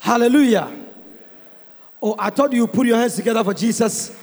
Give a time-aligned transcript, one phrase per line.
[0.00, 0.68] Hallelujah.
[2.02, 4.16] Oh, I thought you put your hands together for Jesus.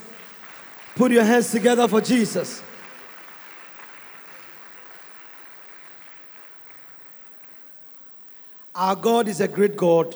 [0.96, 2.60] Put your hands together for Jesus.
[8.74, 10.14] Our God is a great God,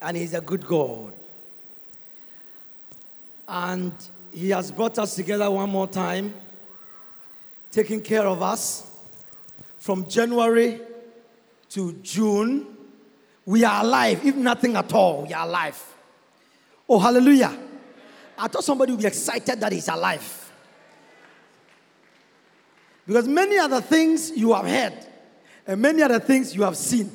[0.00, 1.12] and He's a good God.
[3.46, 3.92] And
[4.30, 6.34] He has brought us together one more time,
[7.70, 8.90] taking care of us
[9.78, 10.80] from January
[11.70, 12.77] to June.
[13.48, 15.82] We are alive, if nothing at all, we are alive.
[16.86, 17.58] Oh, hallelujah.
[18.36, 20.52] I thought somebody would be excited that he's alive.
[23.06, 24.92] Because many other things you have heard,
[25.66, 27.10] and many other things you have seen.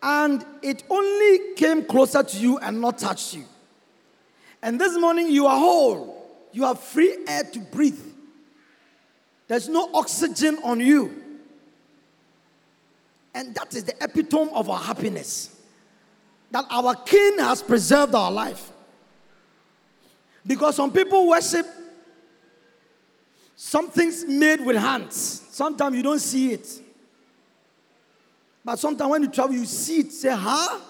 [0.00, 3.44] And it only came closer to you and not touched you.
[4.62, 6.46] And this morning you are whole.
[6.52, 7.98] You have free air to breathe.
[9.48, 11.24] There's no oxygen on you.
[13.36, 15.54] And that is the epitome of our happiness.
[16.50, 18.72] That our King has preserved our life.
[20.46, 21.66] Because some people worship
[23.54, 25.42] some things made with hands.
[25.50, 26.80] Sometimes you don't see it.
[28.64, 30.80] But sometimes when you travel, you see it, say, huh?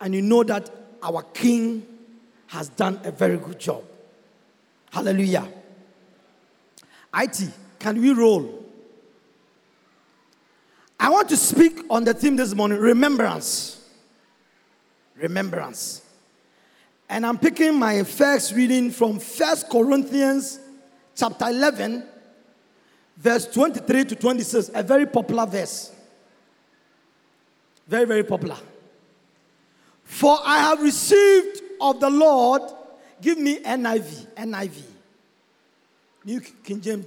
[0.00, 0.70] And you know that
[1.02, 1.84] our King
[2.46, 3.82] has done a very good job.
[4.92, 5.48] Hallelujah.
[7.12, 8.61] IT, can we roll?
[11.02, 13.84] I want to speak on the theme this morning remembrance.
[15.16, 16.00] Remembrance.
[17.08, 20.60] And I'm picking my first reading from First Corinthians
[21.16, 22.04] chapter 11,
[23.16, 25.90] verse 23 to 26, a very popular verse.
[27.88, 28.58] Very, very popular.
[30.04, 32.62] For I have received of the Lord,
[33.20, 34.82] give me NIV, NIV.
[36.24, 37.06] New King James.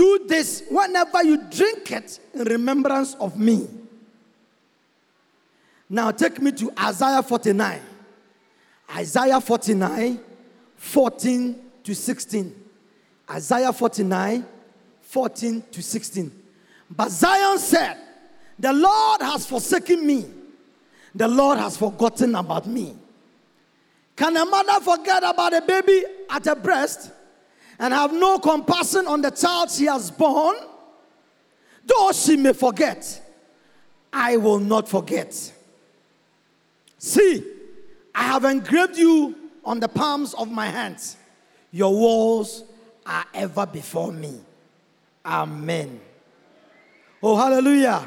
[0.00, 3.68] Do this whenever you drink it in remembrance of me.
[5.90, 7.82] Now take me to Isaiah 49.
[8.96, 10.18] Isaiah 49,
[10.74, 12.64] 14 to 16.
[13.30, 14.46] Isaiah 49,
[15.02, 16.32] 14 to 16.
[16.90, 17.98] But Zion said,
[18.58, 20.24] The Lord has forsaken me,
[21.14, 22.96] the Lord has forgotten about me.
[24.16, 27.10] Can a mother forget about a baby at her breast
[27.80, 30.54] and have no compassion on the child she has born?
[31.84, 33.20] Though she may forget,
[34.12, 35.52] I will not forget.
[36.98, 37.42] See,
[38.14, 41.16] I have engraved you on the palms of my hands.
[41.72, 42.64] Your walls
[43.06, 44.38] are ever before me.
[45.24, 46.00] Amen.
[47.22, 48.06] Oh, hallelujah.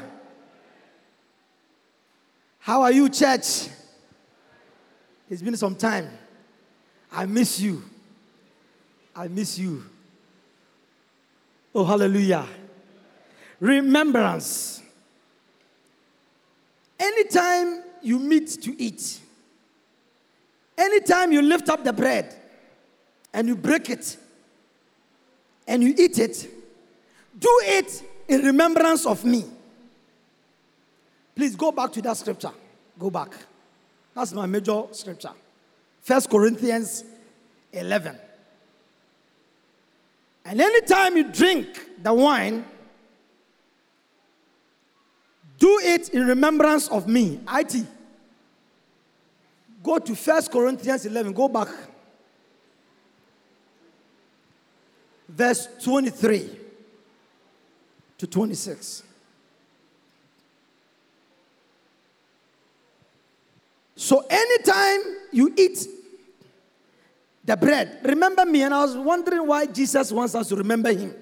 [2.60, 3.68] How are you, church?
[5.28, 6.10] It's been some time.
[7.10, 7.82] I miss you.
[9.14, 9.84] I miss you.
[11.74, 12.46] Oh, hallelujah.
[13.60, 14.82] Remembrance.
[16.98, 19.20] Anytime you meet to eat,
[20.76, 22.34] anytime you lift up the bread
[23.32, 24.16] and you break it
[25.66, 26.48] and you eat it,
[27.38, 29.44] do it in remembrance of me.
[31.34, 32.52] Please go back to that scripture.
[32.98, 33.30] Go back.
[34.14, 35.32] That's my major scripture.
[36.00, 37.04] First Corinthians
[37.72, 38.16] 11.
[40.44, 42.64] And anytime you drink the wine,
[45.58, 47.40] do it in remembrance of me.
[47.48, 47.86] IT.
[49.82, 51.32] Go to First Corinthians 11.
[51.32, 51.68] Go back.
[55.28, 56.50] Verse 23
[58.18, 59.02] to 26.
[63.96, 65.00] So anytime
[65.32, 65.86] you eat
[67.44, 68.62] the bread, remember me.
[68.62, 71.14] And I was wondering why Jesus wants us to remember him.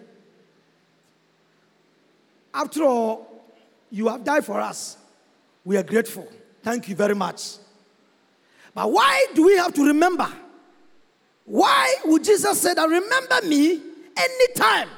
[2.55, 3.45] After all,
[3.91, 4.97] you have died for us.
[5.65, 6.29] We are grateful.
[6.63, 7.57] Thank you very much.
[8.75, 10.29] But why do we have to remember?
[11.45, 13.81] Why would Jesus say that remember me
[14.17, 14.89] anytime?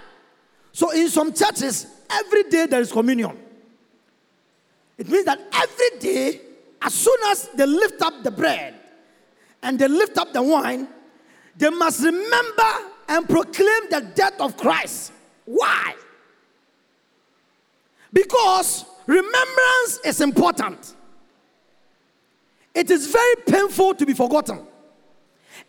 [0.73, 3.39] So in some churches, every day there is communion.
[4.99, 6.41] It means that every day,
[6.83, 8.75] as soon as they lift up the bread
[9.63, 10.87] and they lift up the wine,
[11.57, 12.73] they must remember
[13.09, 15.13] and proclaim the death of Christ.
[15.45, 15.95] Why?
[18.13, 20.95] Because remembrance is important.
[22.75, 24.61] It is very painful to be forgotten,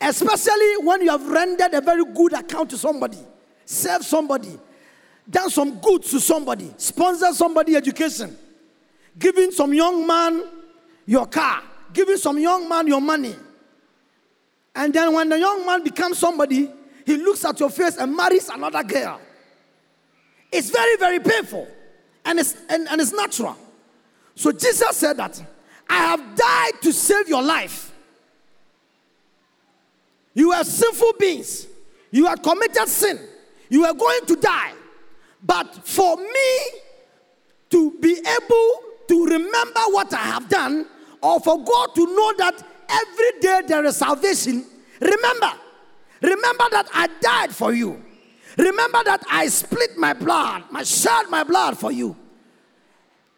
[0.02, 3.20] especially when you have rendered a very good account to somebody,
[3.66, 4.58] served somebody,
[5.30, 8.36] done some good to somebody, sponsored somebody education,
[9.20, 10.44] giving some young man
[11.06, 11.62] your car,
[11.94, 13.36] giving some young man your money.
[14.76, 16.70] And then when the young man becomes somebody,
[17.06, 19.22] he looks at your face and marries another girl.
[20.52, 21.68] It's very, very painful
[22.26, 23.58] and it's, and, and it's natural.
[24.36, 25.42] So Jesus said that
[25.90, 27.94] I have died to save your life.
[30.34, 31.68] You are sinful beings.
[32.12, 33.20] You have committed sin.
[33.70, 34.74] You are going to die.
[35.42, 36.80] But for me
[37.70, 40.88] to be able to remember what I have done,
[41.22, 44.66] or for God to know that every day there is salvation,
[45.00, 45.52] remember,
[46.22, 48.02] remember that I died for you.
[48.58, 52.16] Remember that I split my blood, I shed my blood for you.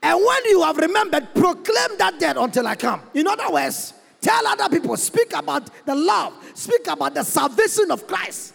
[0.01, 3.01] And when you have remembered, proclaim that dead until I come.
[3.13, 8.05] In other words, tell other people, speak about the love, speak about the salvation of
[8.05, 8.53] Christ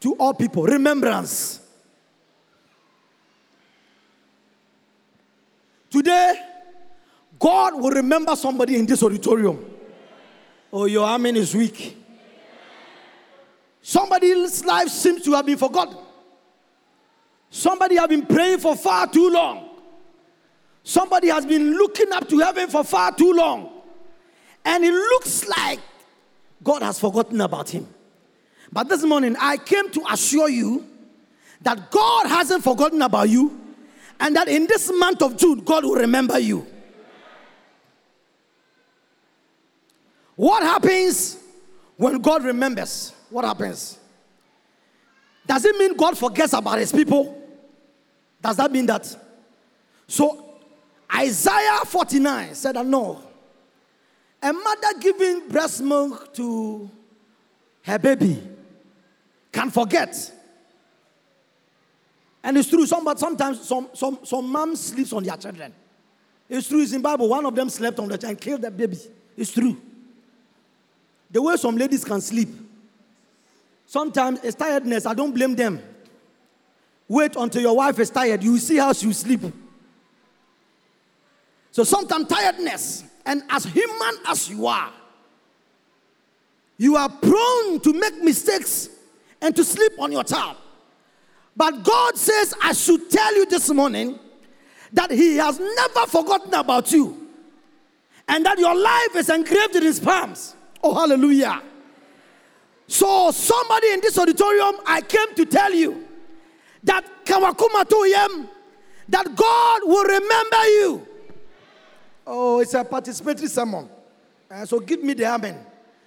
[0.00, 0.64] to all people.
[0.64, 1.60] Remembrance.
[5.90, 6.40] Today,
[7.38, 9.64] God will remember somebody in this auditorium.
[10.72, 11.96] Oh, your amen is weak.
[13.80, 15.96] Somebody's life seems to have been forgotten.
[17.50, 19.68] Somebody has been praying for far too long.
[20.82, 23.70] Somebody has been looking up to heaven for far too long.
[24.64, 25.80] And it looks like
[26.62, 27.86] God has forgotten about him.
[28.70, 30.86] But this morning, I came to assure you
[31.62, 33.58] that God hasn't forgotten about you
[34.20, 36.66] and that in this month of June, God will remember you.
[40.38, 41.36] What happens
[41.96, 43.12] when God remembers?
[43.28, 43.98] What happens?
[45.44, 47.42] Does it mean God forgets about his people?
[48.40, 49.16] Does that mean that?
[50.06, 50.60] So,
[51.12, 53.20] Isaiah 49 said that no.
[54.40, 56.88] A mother giving breast milk to
[57.82, 58.40] her baby
[59.50, 60.14] can forget
[62.44, 65.74] and it's true, some, but sometimes some, some, some moms sleeps on their children.
[66.48, 67.28] It's true, it's in Bible.
[67.28, 68.98] One of them slept on the child and killed the baby.
[69.36, 69.76] It's true.
[71.30, 72.48] The way some ladies can sleep.
[73.86, 75.06] Sometimes it's tiredness.
[75.06, 75.82] I don't blame them.
[77.06, 78.42] Wait until your wife is tired.
[78.42, 79.40] You see how she sleep.
[81.70, 84.92] So sometimes tiredness, and as human as you are,
[86.76, 88.88] you are prone to make mistakes
[89.40, 90.56] and to sleep on your child.
[91.56, 94.18] But God says, I should tell you this morning
[94.92, 97.26] that He has never forgotten about you
[98.28, 100.54] and that your life is engraved in His palms.
[100.88, 101.60] Oh, hallelujah.
[102.86, 106.08] So, somebody in this auditorium, I came to tell you
[106.82, 108.48] that Kawakuma Toyem,
[109.10, 111.06] that God will remember you.
[112.26, 113.86] Oh, it's a participatory sermon.
[114.50, 115.58] Uh, so give me the amen.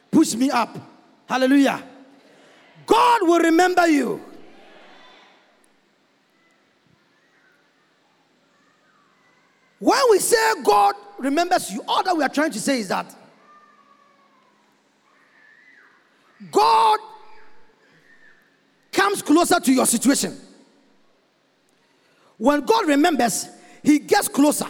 [0.10, 0.76] Push me up.
[1.30, 1.84] Hallelujah.
[2.88, 4.20] God will remember you.
[9.78, 13.16] When we say God remembers you, all that we are trying to say is that
[16.50, 17.00] God
[18.92, 20.38] comes closer to your situation.
[22.38, 23.48] When God remembers,
[23.84, 24.68] He gets closer.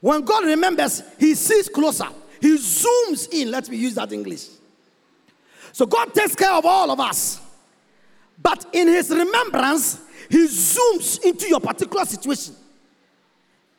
[0.00, 2.08] When God remembers, He sees closer.
[2.40, 3.50] He zooms in.
[3.50, 4.48] Let me use that English.
[5.72, 7.40] So God takes care of all of us.
[8.40, 12.56] But in His remembrance, He zooms into your particular situation.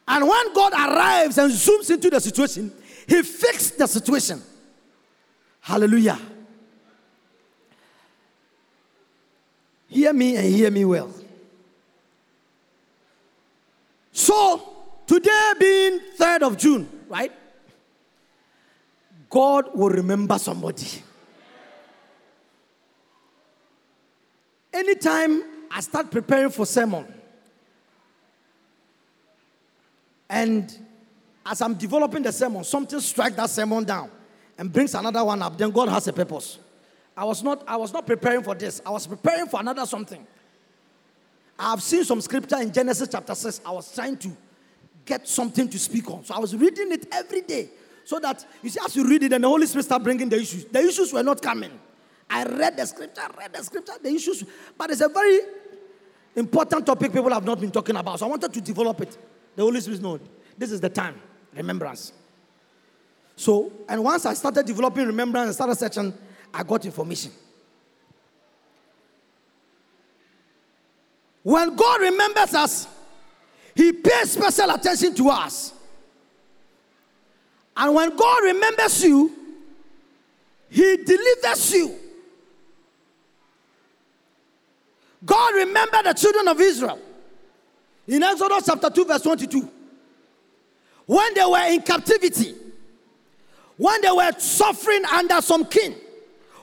[0.08, 2.72] And when God arrives and zooms into the situation,
[3.08, 4.42] He fixes the situation.
[5.63, 6.20] Hallelujah.
[9.88, 11.10] Hear me and hear me well.
[14.12, 14.62] So,
[15.08, 17.32] today being 3rd of June, right?
[19.29, 20.88] God will remember somebody.
[24.72, 27.08] Anytime I start preparing for sermon,
[30.34, 30.75] And
[31.46, 34.10] as I'm developing the sermon, something strikes that sermon down
[34.57, 35.57] and brings another one up.
[35.57, 36.60] Then God has a purpose.
[37.15, 38.81] I was not, I was not preparing for this.
[38.86, 40.25] I was preparing for another something.
[41.57, 43.62] I've seen some scripture in Genesis chapter 6.
[43.65, 44.29] I was trying to
[45.05, 46.24] get something to speak on.
[46.25, 47.69] So I was reading it every day.
[48.05, 50.38] So that, you see, as you read it, and the Holy Spirit start bringing the
[50.38, 50.65] issues.
[50.65, 51.79] The issues were not coming.
[52.29, 54.43] I read the scripture, read the scripture, the issues.
[54.77, 55.41] But it's a very
[56.36, 58.19] important topic people have not been talking about.
[58.19, 59.17] So I wanted to develop it.
[59.55, 60.19] The Holy Spirit knows
[60.57, 61.15] this is the time,
[61.55, 62.12] remembrance.
[63.36, 66.13] So, and once I started developing remembrance and started searching,
[66.54, 67.32] I got information.
[71.42, 72.88] When God remembers us,
[73.75, 75.74] He pays special attention to us.
[77.75, 79.32] And when God remembers you,
[80.70, 81.96] He delivers you.
[85.25, 87.00] God remembered the children of Israel
[88.08, 89.70] in Exodus chapter 2, verse 22.
[91.06, 92.56] When they were in captivity,
[93.77, 95.96] when they were suffering under some king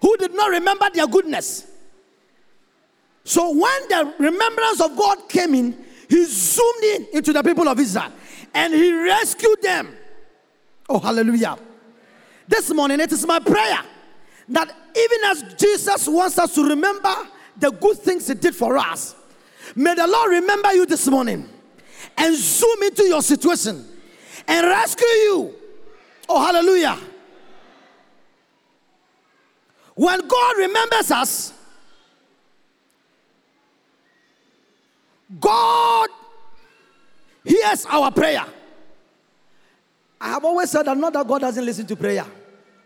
[0.00, 1.67] who did not remember their goodness.
[3.25, 7.79] So when the remembrance of God came in, he zoomed in into the people of
[7.79, 8.12] Israel
[8.55, 9.97] and he rescued them.
[10.88, 11.57] Oh, hallelujah.
[12.49, 13.79] This morning, it is my prayer
[14.49, 17.14] that even as Jesus wants us to remember
[17.57, 19.14] the good things he did for us,
[19.76, 21.49] may the Lord remember you this morning
[22.17, 23.87] and zoom into your situation
[24.49, 25.60] and rescue you.
[26.33, 26.97] Oh, hallelujah.
[29.97, 31.53] When God remembers us,
[35.41, 36.09] God
[37.45, 38.45] hears our prayer.
[40.21, 42.27] I have always said that not that God doesn't listen to prayer,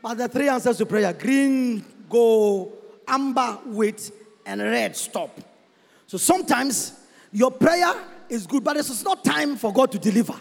[0.01, 2.73] but the three answers to prayer green, go,
[3.07, 4.11] amber, wait,
[4.47, 5.39] and red, stop.
[6.07, 6.95] So sometimes
[7.31, 7.93] your prayer
[8.27, 10.35] is good, but it's not time for God to deliver.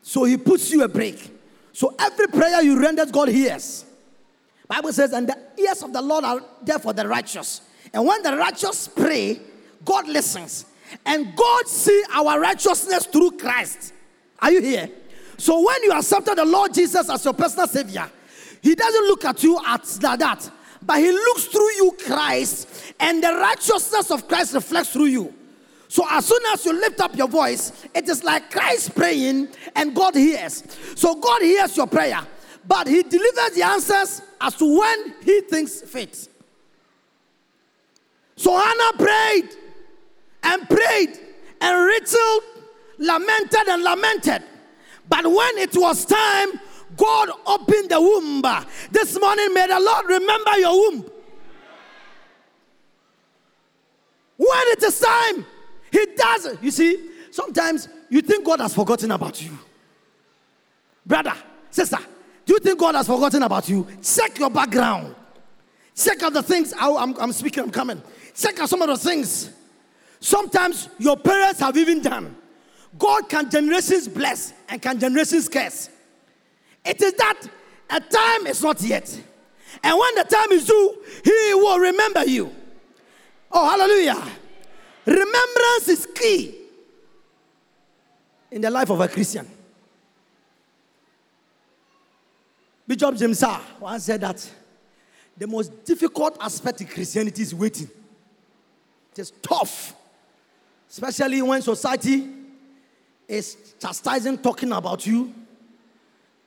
[0.00, 1.39] So He puts you a break.
[1.72, 3.84] So every prayer you render, God hears.
[4.68, 7.62] Bible says, and the ears of the Lord are there for the righteous.
[7.92, 9.40] And when the righteous pray,
[9.84, 10.66] God listens.
[11.04, 13.92] And God see our righteousness through Christ.
[14.38, 14.88] Are you here?
[15.36, 18.10] So when you accepted the Lord Jesus as your personal savior,
[18.62, 20.50] he doesn't look at you like that,
[20.82, 25.34] but he looks through you, Christ, and the righteousness of Christ reflects through you.
[25.90, 29.92] So as soon as you lift up your voice, it is like Christ praying and
[29.92, 30.62] God hears.
[30.94, 32.20] So God hears your prayer,
[32.64, 36.28] but he delivers the answers as to when he thinks fit.
[38.36, 39.48] So Hannah prayed
[40.44, 41.18] and prayed
[41.60, 42.40] and Rachel
[42.98, 44.44] lamented and lamented.
[45.08, 46.50] But when it was time,
[46.96, 48.42] God opened the womb.
[48.92, 51.10] This morning, may the Lord remember your womb.
[54.36, 55.46] When it is time,
[55.90, 56.56] He does.
[56.62, 59.58] You see, sometimes you think God has forgotten about you.
[61.06, 61.34] Brother,
[61.70, 61.98] sister,
[62.44, 63.86] do you think God has forgotten about you?
[64.02, 65.14] Check your background.
[65.94, 66.72] Check out the things.
[66.78, 68.02] I'm, I'm speaking, I'm coming.
[68.34, 69.50] Check out some of the things.
[70.20, 72.36] Sometimes your parents have even done.
[72.98, 75.88] God can generations bless and can generations curse.
[76.84, 77.40] It is that
[77.88, 79.08] a time is not yet.
[79.82, 82.54] And when the time is due, He will remember you.
[83.52, 84.22] Oh, hallelujah.
[85.10, 86.54] Remembrance is key
[88.48, 89.44] in the life of a Christian.
[92.86, 93.42] Bishop James
[93.80, 94.48] once said that
[95.36, 97.90] the most difficult aspect in Christianity is waiting.
[99.12, 99.96] It is tough,
[100.88, 102.28] especially when society
[103.26, 105.34] is chastising, talking about you.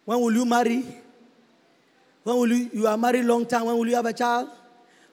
[0.06, 0.86] When will you marry?
[2.24, 3.66] When will you, you are married long time?
[3.66, 4.50] When will you have a child?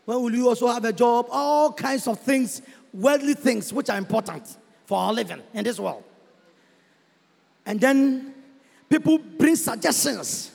[0.04, 1.26] When will you also have a job?
[1.30, 4.56] All kinds of things, worldly things, which are important
[4.86, 6.02] for our living in this world.
[7.66, 8.34] And then
[8.88, 10.50] people bring suggestions.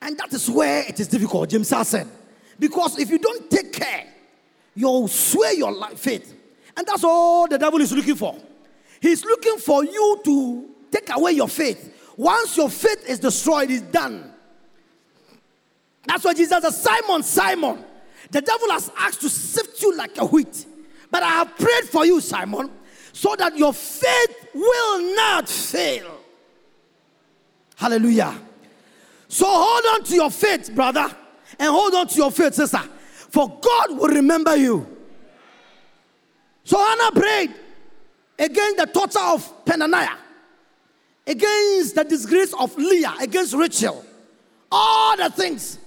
[0.00, 2.06] And that is where it is difficult, James said.
[2.58, 4.04] Because if you don't take care,
[4.74, 6.34] you'll swear your life, faith.
[6.76, 8.36] And that's all the devil is looking for.
[9.00, 12.12] He's looking for you to take away your faith.
[12.16, 14.32] Once your faith is destroyed, it's done.
[16.06, 17.84] That's why Jesus said, Simon, Simon,
[18.30, 20.66] the devil has asked to sift you like a wheat.
[21.10, 22.70] But I have prayed for you, Simon,
[23.12, 26.18] so that your faith will not fail.
[27.76, 28.38] Hallelujah.
[29.28, 31.06] So hold on to your faith, brother,
[31.58, 34.86] and hold on to your faith, sister, for God will remember you.
[36.64, 37.54] So Hannah prayed
[38.38, 40.18] against the torture of Peninnah,
[41.26, 44.04] against the disgrace of Leah, against Rachel,
[44.70, 45.78] all the things.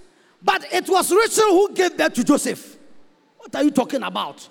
[0.42, 2.78] But it was Rachel who gave birth to Joseph.
[3.38, 4.48] What are you talking about?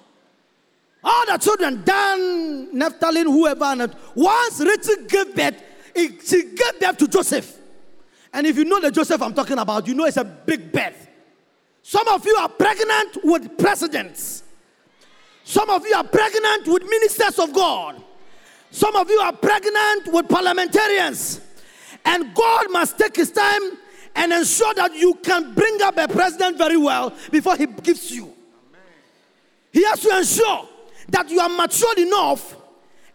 [1.02, 5.62] All the children, Dan, Naphtali, whoever, once Rachel gave birth,
[5.96, 7.56] she gave birth to Joseph.
[8.32, 11.06] And if you know the Joseph I'm talking about, you know it's a big birth.
[11.82, 14.42] Some of you are pregnant with presidents.
[15.44, 18.02] Some of you are pregnant with ministers of God.
[18.70, 21.40] Some of you are pregnant with parliamentarians.
[22.04, 23.62] And God must take his time
[24.18, 28.24] and ensure that you can bring up a president very well before he gives you.
[28.24, 28.82] Amen.
[29.72, 30.68] He has to ensure
[31.08, 32.56] that you are matured enough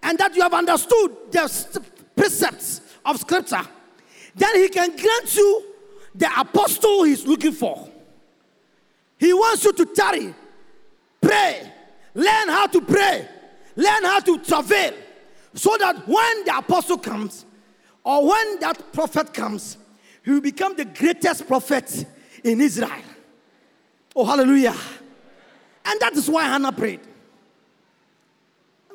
[0.02, 1.84] and that you have understood the
[2.16, 3.62] precepts of scripture.
[4.34, 5.64] Then he can grant you
[6.16, 7.90] the apostle he's looking for.
[9.18, 10.34] He wants you to tarry,
[11.20, 11.70] pray,
[12.14, 13.28] learn how to pray,
[13.76, 14.94] learn how to travail,
[15.54, 17.46] So that when the apostle comes,
[18.06, 19.78] or when that prophet comes,
[20.24, 22.06] he will become the greatest prophet
[22.44, 22.92] in Israel.
[24.16, 24.76] Oh, hallelujah.
[25.86, 27.02] And that is why Hannah prayed.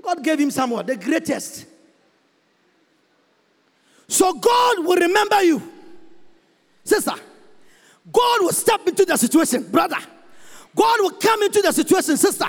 [0.03, 1.67] God gave him somewhat, the greatest.
[4.07, 5.63] So God will remember you.
[6.83, 7.13] Sister,
[8.11, 9.99] God will step into the situation, brother.
[10.75, 12.47] God will come into the situation, sister.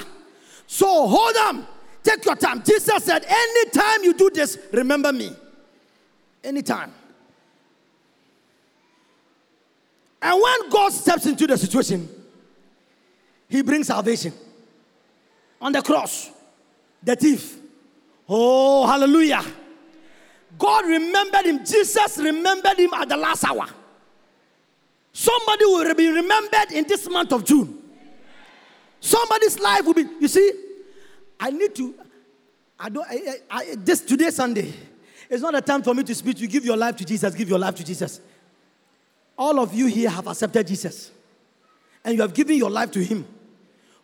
[0.67, 1.67] So hold on.
[2.01, 2.63] Take your time.
[2.63, 5.35] Jesus said, Anytime you do this, remember me.
[6.43, 6.93] Anytime.
[10.21, 12.09] And when God steps into the situation,
[13.47, 14.33] He brings salvation.
[15.61, 16.29] On the cross,
[17.03, 17.57] the thief.
[18.27, 19.43] Oh, hallelujah.
[20.57, 21.65] God remembered him.
[21.65, 23.67] Jesus remembered him at the last hour.
[25.11, 27.77] Somebody will be remembered in this month of June.
[28.99, 30.51] Somebody's life will be, you see,
[31.39, 31.95] I need to,
[32.79, 34.73] I don't, I, I, this today Sunday,
[35.29, 36.39] it's not a time for me to speak.
[36.39, 38.19] You give your life to Jesus, give your life to Jesus.
[39.39, 41.11] All of you here have accepted Jesus
[42.03, 43.25] and you have given your life to Him.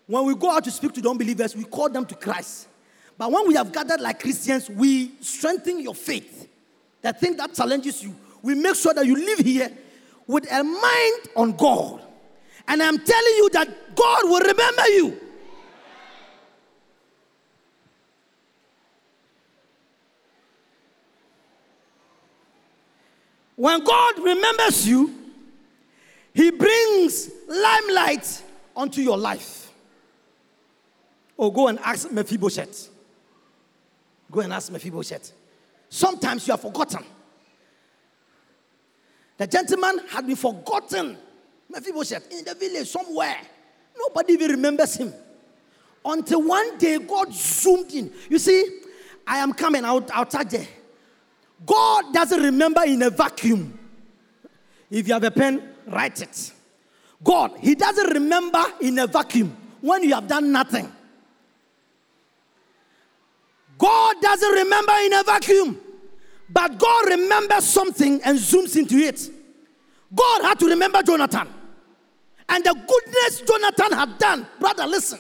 [0.08, 2.70] When we go out to speak to the unbelievers, we call them to Christ.
[3.18, 6.48] But when we have gathered like Christians, we strengthen your faith.
[7.02, 9.70] The thing that challenges you, we make sure that you live here
[10.26, 12.02] with a mind on God.
[12.66, 15.20] And I'm telling you that God will remember you.
[23.58, 25.25] When God remembers you,
[26.36, 28.44] He brings limelight
[28.76, 29.72] onto your life.
[31.38, 32.90] Or go and ask Mephibosheth.
[34.30, 35.32] Go and ask Mephibosheth.
[35.88, 37.06] Sometimes you are forgotten.
[39.38, 41.18] The gentleman had been forgotten.
[41.70, 43.38] Mephibosheth in the village somewhere.
[43.98, 45.14] Nobody even remembers him.
[46.04, 48.12] Until one day God zoomed in.
[48.30, 48.82] You see,
[49.26, 50.68] I am coming, I'll, I'll touch there.
[51.66, 53.80] God doesn't remember in a vacuum.
[54.92, 56.52] If you have a pen, write it.
[57.24, 60.92] God, He doesn't remember in a vacuum when you have done nothing.
[63.78, 65.80] God doesn't remember in a vacuum,
[66.50, 69.30] but God remembers something and zooms into it.
[70.14, 71.48] God had to remember Jonathan
[72.50, 74.48] and the goodness Jonathan had done.
[74.60, 75.20] Brother, listen.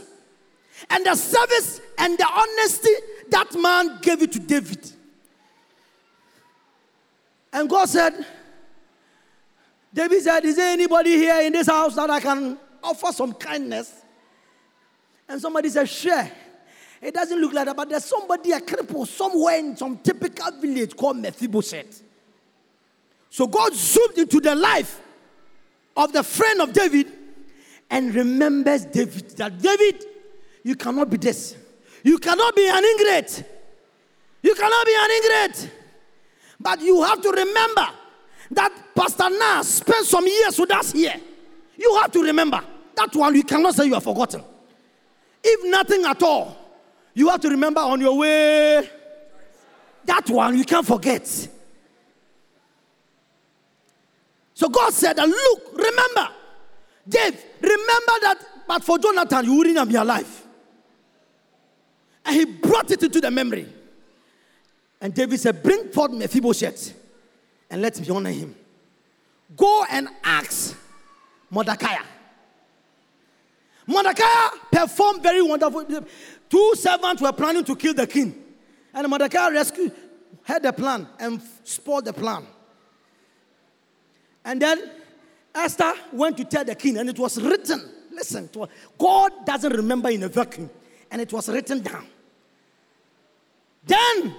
[0.89, 2.89] And the service and the honesty
[3.30, 4.91] that man gave it to David.
[7.51, 8.25] And God said,
[9.95, 14.03] David said, Is there anybody here in this house that I can offer some kindness?
[15.27, 16.29] And somebody said, Sure.
[17.01, 20.95] It doesn't look like that, but there's somebody, a cripple, somewhere in some typical village
[20.97, 22.01] called Mephibosheth.
[23.29, 24.99] So God zoomed into the life
[25.95, 27.12] of the friend of David
[27.89, 30.03] and remembers David that David,
[30.63, 31.55] you cannot be this.
[32.03, 33.43] You cannot be an ingrate.
[34.41, 35.71] You cannot be an ingrate.
[36.60, 37.88] But you have to remember
[38.51, 41.15] that Pastor Nas spent some years with us here.
[41.77, 42.62] You have to remember
[42.95, 43.36] that one.
[43.36, 44.43] You cannot say you have forgotten.
[45.43, 46.58] If nothing at all,
[47.13, 48.89] you have to remember on your way.
[50.05, 51.25] That one you can't forget.
[54.53, 56.29] So God said, Look, remember,
[57.08, 60.43] Dave, remember that, but for Jonathan, you wouldn't have been alive.
[62.25, 63.67] And he brought it into the memory.
[65.01, 67.04] And David said, Bring forth Mephibosheth
[67.69, 68.56] and let me honor him.
[69.56, 70.78] Go and ask
[71.49, 71.97] Mordecai.
[73.88, 75.86] Mordecai performed very wonderful.
[76.49, 78.43] Two servants were planning to kill the king.
[78.93, 79.91] And Mordecai rescued,
[80.43, 82.45] had the plan and spoiled the plan.
[84.43, 84.91] And then
[85.54, 87.82] Esther went to tell the king, and it was written.
[88.12, 90.69] Listen, to God doesn't remember in a vacuum,
[91.12, 92.06] and it was written down.
[93.86, 94.36] Then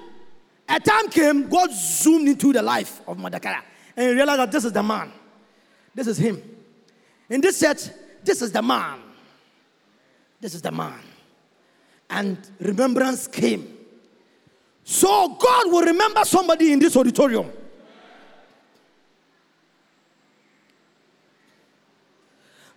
[0.76, 3.60] a time came, God zoomed into the life of Mordecai,
[3.96, 5.12] and he realized that this is the man.
[5.94, 6.42] This is him.
[7.28, 7.88] In this church,
[8.22, 9.00] this is the man.
[10.40, 11.00] This is the man
[12.10, 13.76] and remembrance came.
[14.84, 17.50] So God will remember somebody in this auditorium.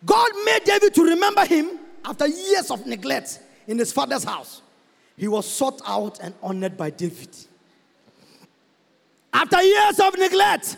[0.06, 4.62] God made David to remember him after years of neglect in his father's house.
[5.18, 7.36] He was sought out and honored by David.
[9.32, 10.78] After years of neglect,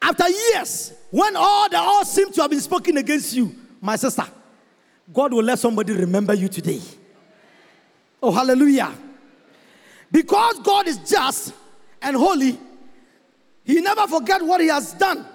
[0.00, 4.24] after years, when all the all seemed to have been spoken against you, my sister,
[5.12, 6.80] God will let somebody remember you today.
[8.22, 8.92] Oh, hallelujah.
[10.10, 11.52] Because God is just
[12.00, 12.58] and holy,
[13.64, 15.26] He never forget what He has done.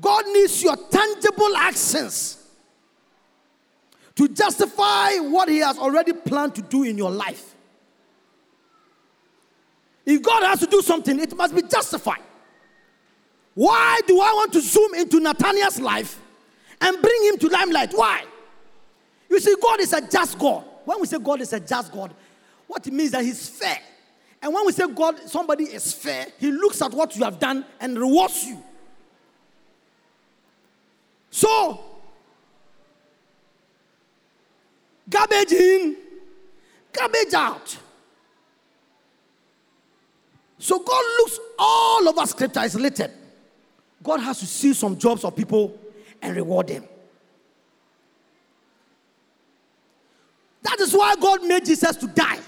[0.00, 2.38] God needs your tangible actions
[4.14, 7.49] to justify what He has already planned to do in your life.
[10.04, 12.22] If God has to do something, it must be justified.
[13.54, 16.20] Why do I want to zoom into Nathaniel's life
[16.80, 17.92] and bring him to limelight?
[17.92, 18.24] Why?
[19.28, 20.64] You see, God is a just God.
[20.84, 22.14] When we say God is a just God,
[22.66, 23.78] what it means that He's fair.
[24.42, 27.64] And when we say God, somebody is fair, He looks at what you have done
[27.80, 28.62] and rewards you.
[31.30, 31.80] So,
[35.08, 35.96] garbage in,
[36.92, 37.78] garbage out.
[40.60, 43.10] So God looks all over scripture is littered.
[44.02, 45.76] God has to see some jobs of people
[46.20, 46.84] and reward them.
[50.62, 52.38] That is why God made Jesus to die.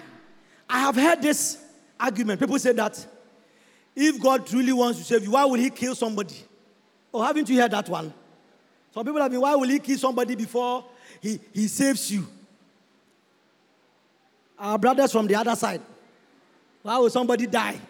[0.69, 1.57] I have heard this
[1.99, 2.39] argument.
[2.39, 3.05] People say that
[3.97, 6.37] if God truly wants to save you, why will He kill somebody?
[7.15, 8.13] Oh, haven't you heard that one?
[8.93, 10.85] Some people have been, why will He kill somebody before
[11.19, 12.27] He, he saves you?
[14.59, 15.81] Our brothers from the other side,
[16.83, 17.81] why will somebody die?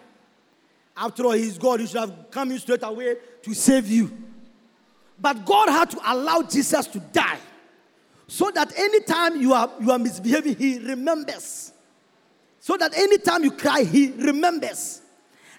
[0.96, 1.80] After all, He's God.
[1.80, 4.10] He should have come in straight away to save you.
[5.18, 7.38] But God had to allow Jesus to die
[8.26, 11.72] so that anytime you are, you are misbehaving, He remembers.
[12.60, 15.02] So that anytime you cry, He remembers.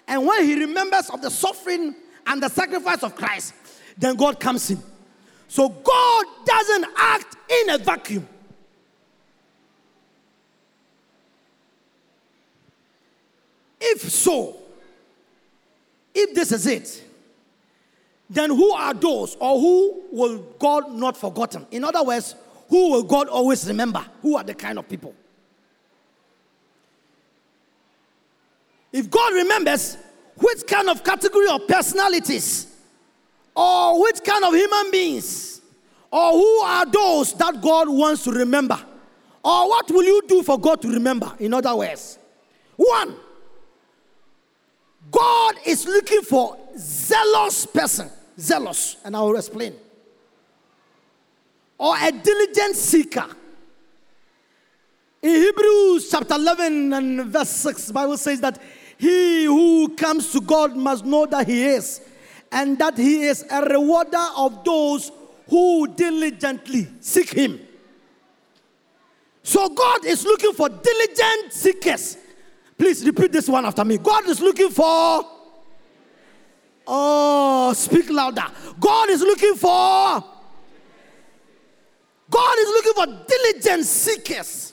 [0.06, 1.94] And when He remembers of the suffering
[2.26, 3.54] and the sacrifice of Christ,
[3.96, 4.82] then God comes in.
[5.48, 8.28] So God doesn't act in a vacuum.
[13.80, 14.63] If so,
[16.14, 17.04] if this is it,
[18.30, 21.66] then who are those or who will God not forgotten?
[21.70, 22.34] In other words,
[22.68, 24.04] who will God always remember?
[24.22, 25.14] Who are the kind of people?
[28.92, 29.98] If God remembers,
[30.36, 32.72] which kind of category of personalities
[33.54, 35.60] or which kind of human beings
[36.10, 38.80] or who are those that God wants to remember?
[39.44, 41.34] Or what will you do for God to remember?
[41.40, 42.18] In other words,
[42.76, 43.16] one,
[45.10, 49.74] God is looking for zealous person, zealous, and I will explain.
[51.78, 53.26] Or a diligent seeker.
[55.22, 58.60] In Hebrews chapter 11 and verse 6, Bible says that
[58.98, 62.00] he who comes to God must know that he is,
[62.52, 65.10] and that he is a rewarder of those
[65.48, 67.60] who diligently seek him.
[69.42, 72.16] So God is looking for diligent seekers
[72.76, 73.98] Please repeat this one after me.
[73.98, 75.24] God is looking for.
[76.86, 78.46] Oh, speak louder.
[78.78, 80.24] God is looking for.
[82.30, 84.72] God is looking for diligent seekers.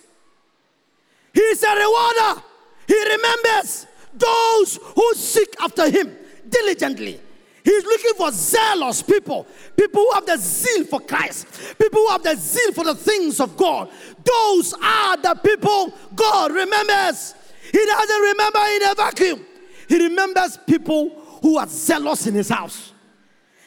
[1.34, 2.44] He is a rewarder.
[2.88, 6.16] He remembers those who seek after him
[6.50, 7.20] diligently.
[7.64, 9.46] He's looking for zealous people,
[9.78, 13.40] people who have the zeal for Christ, people who have the zeal for the things
[13.40, 13.90] of God.
[14.24, 17.36] Those are the people God remembers.
[17.72, 19.46] He doesn't remember in a vacuum.
[19.88, 21.10] He remembers people
[21.42, 22.92] who are zealous in his house.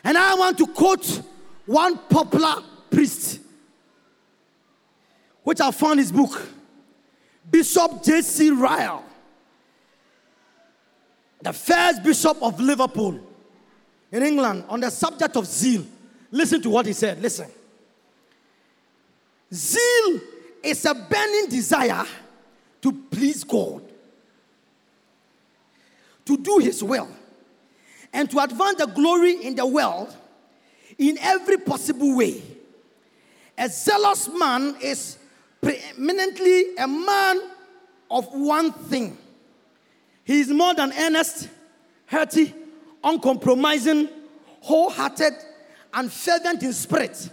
[0.03, 1.23] And I want to quote
[1.65, 3.41] one popular priest,
[5.43, 6.47] which I found his book,
[7.51, 8.51] Bishop J.C.
[8.51, 9.05] Ryle,
[11.41, 13.21] the first bishop of Liverpool
[14.13, 15.85] in England, on the subject of zeal.
[16.31, 17.21] Listen to what he said.
[17.21, 17.51] Listen.
[19.53, 20.21] Zeal
[20.63, 22.05] is a burning desire
[22.83, 23.83] to please God
[26.27, 27.09] to do his will
[28.13, 30.15] and to advance the glory in the world
[30.99, 32.43] in every possible way.
[33.59, 35.19] A zealous man is
[35.61, 37.41] preeminently a man
[38.11, 39.17] of one thing.
[40.25, 41.49] He is more than earnest,
[42.07, 42.55] hearty,
[43.03, 44.09] uncompromising,
[44.61, 45.35] wholehearted,
[45.93, 47.31] and fervent in spirit.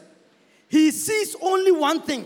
[0.67, 2.25] He sees only one thing,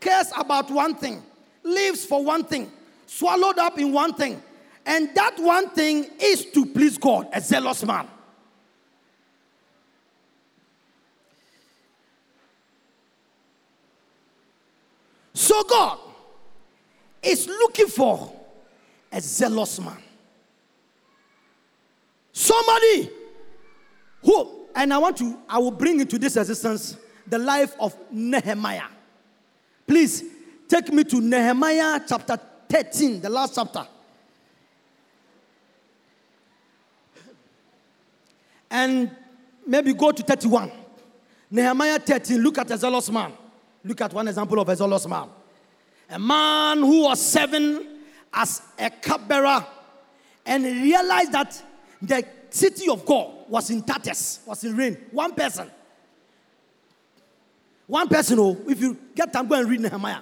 [0.00, 1.22] cares about one thing,
[1.62, 2.70] lives for one thing,
[3.06, 4.42] swallowed up in one thing,
[4.84, 8.08] and that one thing is to please God, a zealous man.
[15.34, 15.98] So God
[17.22, 18.32] is looking for
[19.10, 19.98] a zealous man.
[22.32, 23.10] Somebody
[24.22, 28.88] who, and I want to, I will bring into this existence the life of Nehemiah.
[29.86, 30.24] Please
[30.68, 33.86] take me to Nehemiah chapter 13, the last chapter.
[38.72, 39.10] And
[39.66, 40.72] maybe go to 31.
[41.50, 43.32] Nehemiah 13, look at a zealous man.
[43.84, 45.28] Look at one example of a zealous man.
[46.08, 47.86] A man who was serving
[48.32, 49.64] as a cupbearer
[50.46, 51.62] and realized that
[52.00, 54.96] the city of God was in tatters, was in rain.
[55.10, 55.70] One person.
[57.86, 60.20] One person, oh, if you get time, go and read Nehemiah.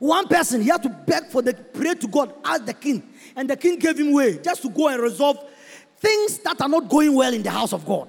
[0.00, 3.48] One person, he had to beg for the pray to God, ask the king, and
[3.48, 5.38] the king gave him way just to go and resolve
[6.00, 8.08] things that are not going well in the house of God.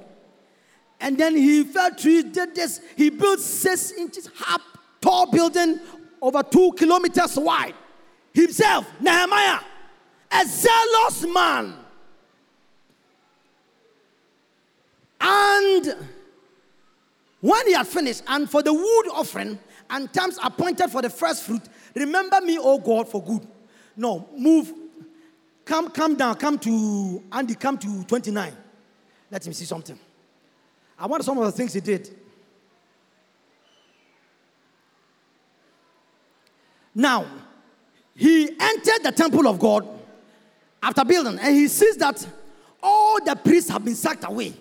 [0.99, 2.81] And then he fell trees, did this.
[2.97, 4.61] He built six inches high,
[5.01, 5.79] tall building
[6.21, 7.75] over two kilometers wide.
[8.33, 9.59] Himself, Nehemiah,
[10.31, 11.75] a zealous man.
[15.21, 15.95] And
[17.41, 19.57] when he had finished, and for the wood offering
[19.89, 21.61] and times appointed for the first fruit,
[21.95, 23.47] remember me, O God, for good.
[23.95, 24.73] No, move.
[25.69, 26.33] Come, come down.
[26.33, 27.53] Come to Andy.
[27.53, 28.53] Come to 29.
[29.29, 29.99] Let him see something.
[30.97, 32.09] I want some of the things he did.
[36.95, 37.23] Now,
[38.15, 39.87] he entered the temple of God
[40.81, 42.27] after building, and he sees that
[42.81, 44.55] all the priests have been sacked away.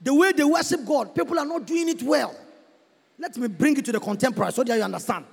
[0.00, 2.32] The way they worship God, people are not doing it well.
[3.18, 5.24] Let me bring it to the contemporary so that you understand.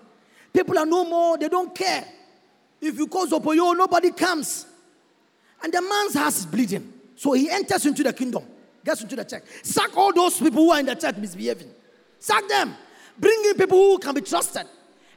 [0.52, 2.06] People are no more, they don't care.
[2.82, 4.66] If you call Zopoyo, nobody comes.
[5.64, 6.94] And the man's house is bleeding.
[7.16, 8.44] So he enters into the kingdom,
[8.86, 9.44] gets into the church.
[9.64, 11.70] Sack all those people who are in the church misbehaving.
[12.20, 12.76] Sack them.
[13.18, 14.66] Bring in people who can be trusted.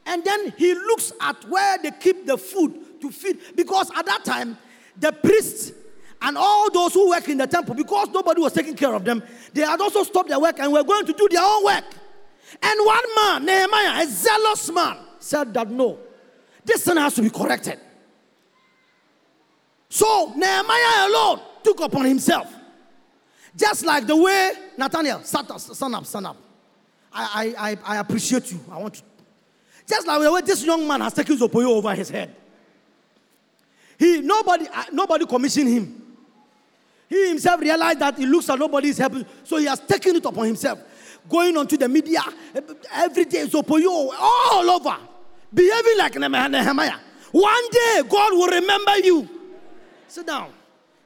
[0.05, 3.39] And then he looks at where they keep the food to feed.
[3.55, 4.59] Because at that time,
[4.99, 5.73] the priests
[6.21, 9.23] and all those who work in the temple, because nobody was taking care of them,
[9.53, 11.85] they had also stopped their work and were going to do their own work.
[12.63, 15.99] And one man, Nehemiah, a zealous man, said that no,
[16.65, 17.79] this thing has to be corrected.
[19.93, 22.51] So Nehemiah alone took upon himself.
[23.55, 26.37] Just like the way Nathaniel, stand up, stand up, stand up.
[27.13, 28.59] I, I, I, appreciate you.
[28.71, 29.03] I want to.
[29.87, 32.35] Just like the way this young man has taken Zopoyo over his head.
[33.99, 36.03] He nobody uh, nobody commissioned him.
[37.11, 40.25] He himself realized that he looks like nobody is helping, so he has taken it
[40.25, 40.79] upon himself.
[41.29, 42.23] Going onto the media
[42.95, 44.97] every day, Zopoyo, all over,
[45.53, 46.97] behaving like Nehemiah.
[47.31, 49.42] One day, God will remember you.
[50.13, 50.53] Sit down.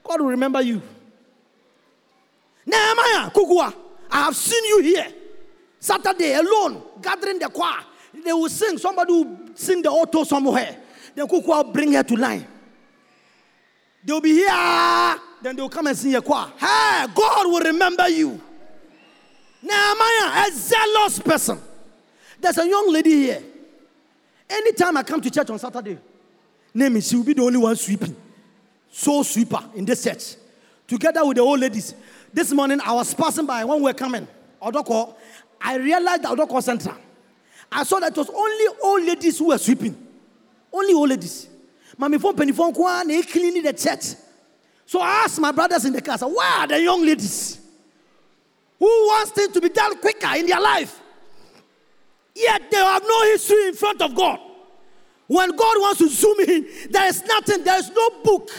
[0.02, 0.82] God will remember you.
[2.66, 3.72] Nehemiah, Kukua,
[4.10, 5.06] I have seen you here.
[5.78, 7.84] Saturday alone, gathering the choir.
[8.12, 8.76] They will sing.
[8.78, 10.76] Somebody will sing the auto somewhere.
[11.14, 12.48] Then Kukua will bring her to line.
[14.04, 15.20] They'll be here.
[15.40, 16.50] Then they'll come and sing a choir.
[16.58, 18.40] Hey, God will remember you.
[19.62, 21.60] Nehemiah, a zealous person.
[22.40, 23.42] There's a young lady here.
[24.50, 25.96] Anytime I come to church on Saturday,
[26.74, 28.25] name is she will be the only one sweeping.
[28.98, 30.36] So sweeper in this church.
[30.88, 31.94] Together with the old ladies.
[32.32, 34.26] This morning I was passing by when we were coming.
[34.60, 35.14] Odoko,
[35.60, 36.96] I realized the Odoko Center.
[37.70, 39.94] I saw that it was only old ladies who were sweeping.
[40.72, 41.46] Only old ladies.
[42.00, 42.72] Mami phone penny phone
[43.06, 44.18] they cleaning the church.
[44.86, 47.60] So I asked my brothers in the class, where are the young ladies?
[48.78, 50.98] Who wants things to be done quicker in their life?
[52.34, 54.40] Yet they have no history in front of God.
[55.26, 58.50] When God wants to zoom in, there is nothing, there is no book.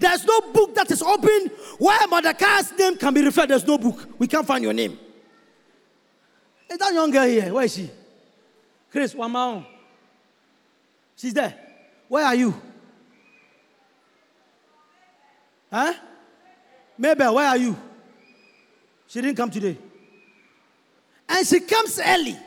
[0.00, 3.50] There is no book that is open where Mordecai's name can be referred.
[3.50, 4.08] There's no book.
[4.18, 4.98] We can't find your name.
[6.70, 7.52] Is that young girl here?
[7.52, 7.90] Where is she?
[8.90, 9.66] Chris Wamao.
[11.16, 11.54] She's there.
[12.08, 12.58] Where are you?
[15.70, 15.92] Huh?
[16.96, 17.76] Mabel, where are you?
[19.06, 19.76] She didn't come today.
[21.28, 22.38] And she comes early.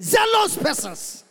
[0.00, 1.24] Zealous persons.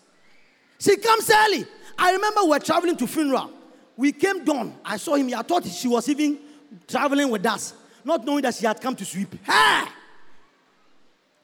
[0.80, 1.66] She comes early.
[1.98, 3.52] I remember we were traveling to funeral.
[3.98, 4.76] We came down.
[4.84, 5.34] I saw him.
[5.34, 6.40] I thought she was even
[6.88, 9.34] traveling with us, not knowing that she had come to sweep.
[9.44, 9.86] Hey!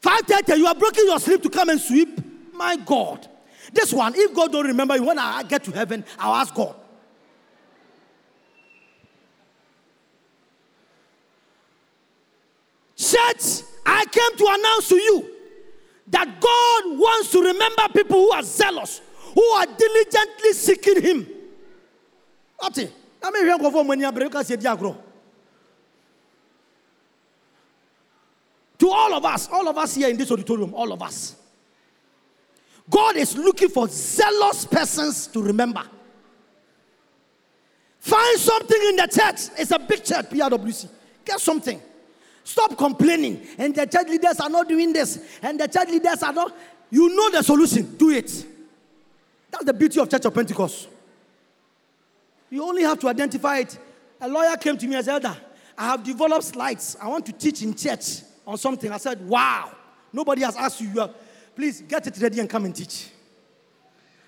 [0.02, 2.20] 5.30, you are breaking your sleep to come and sweep?
[2.54, 3.28] My God.
[3.72, 6.76] This one, if God don't remember you, when I get to heaven, I'll ask God.
[12.98, 15.32] Church, I came to announce to you
[16.08, 19.02] that God wants to remember people who are zealous,
[19.34, 21.28] who are diligently seeking Him.
[22.64, 24.96] Ate, na me hwɛ nkɔfoɔ mo ani abere ka sɛ di agorɔ.
[28.80, 31.36] To all of us, all of us here in this auditorium, all of us.
[32.90, 35.84] God is looking for zealous persons to remember.
[38.00, 39.54] Find something in the church.
[39.60, 40.90] It's a big church, PRWC.
[41.24, 41.80] Get something.
[42.44, 43.46] Stop complaining.
[43.58, 45.20] And the church leaders are not doing this.
[45.44, 46.56] And the church leaders are not.
[46.90, 47.96] You know the solution.
[47.96, 48.46] Do it.
[49.52, 50.88] That's the beauty of Church of Pentecost.
[52.52, 53.80] You only have to identify it.
[54.20, 55.38] A lawyer came to me and said, I
[55.78, 56.98] have developed slides.
[57.02, 58.92] I want to teach in church on something.
[58.92, 59.72] I said, Wow.
[60.14, 60.90] Nobody has asked you.
[60.90, 61.16] you have,
[61.56, 63.08] please get it ready and come and teach.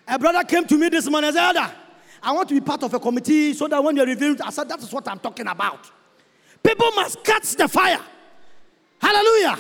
[0.08, 1.72] A brother came to me this morning and said,
[2.24, 4.70] I want to be part of a committee so that when you're reviewing, I said,
[4.70, 5.92] That is what I'm talking about.
[6.64, 8.00] People must catch the fire.
[9.02, 9.60] Hallelujah.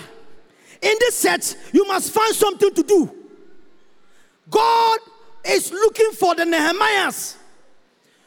[0.82, 3.15] In this set, you must find something to do.
[4.49, 4.99] God
[5.45, 7.36] is looking for the Nehemiahs.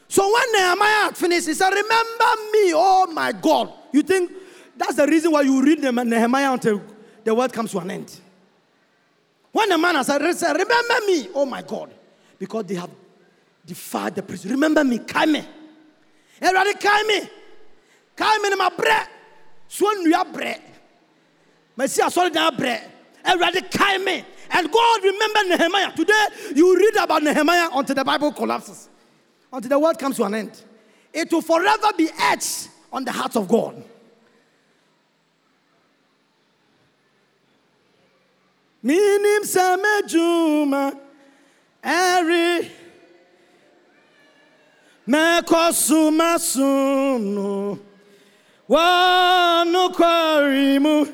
[0.07, 3.73] So when Nehemiah finished, he said, Remember me, oh my God.
[3.91, 4.31] You think
[4.75, 6.81] that's the reason why you read Nehemiah until
[7.23, 8.19] the world comes to an end.
[9.51, 11.93] When the man has said, Remember me, oh my God,
[12.39, 12.89] because they have
[13.65, 14.45] defied the priest.
[14.45, 15.45] Remember me, Kaime.
[16.41, 17.29] Everybody, Kaime.
[18.15, 19.07] Kaime in my bread.
[19.67, 20.61] Swan your bread.
[21.77, 22.91] Messi, I saw that bread.
[23.23, 24.23] Everybody, Kaime.
[24.49, 25.91] And God remember Nehemiah.
[25.93, 28.89] Today, you read about Nehemiah until the Bible collapses,
[29.51, 30.61] until the world comes to an end.
[31.13, 33.83] It will forever be etched on the heart of God.
[38.83, 40.97] Minim samejuma
[41.83, 42.71] eri
[45.07, 47.79] mekosuma sunu
[48.69, 51.13] wanu kwarimu.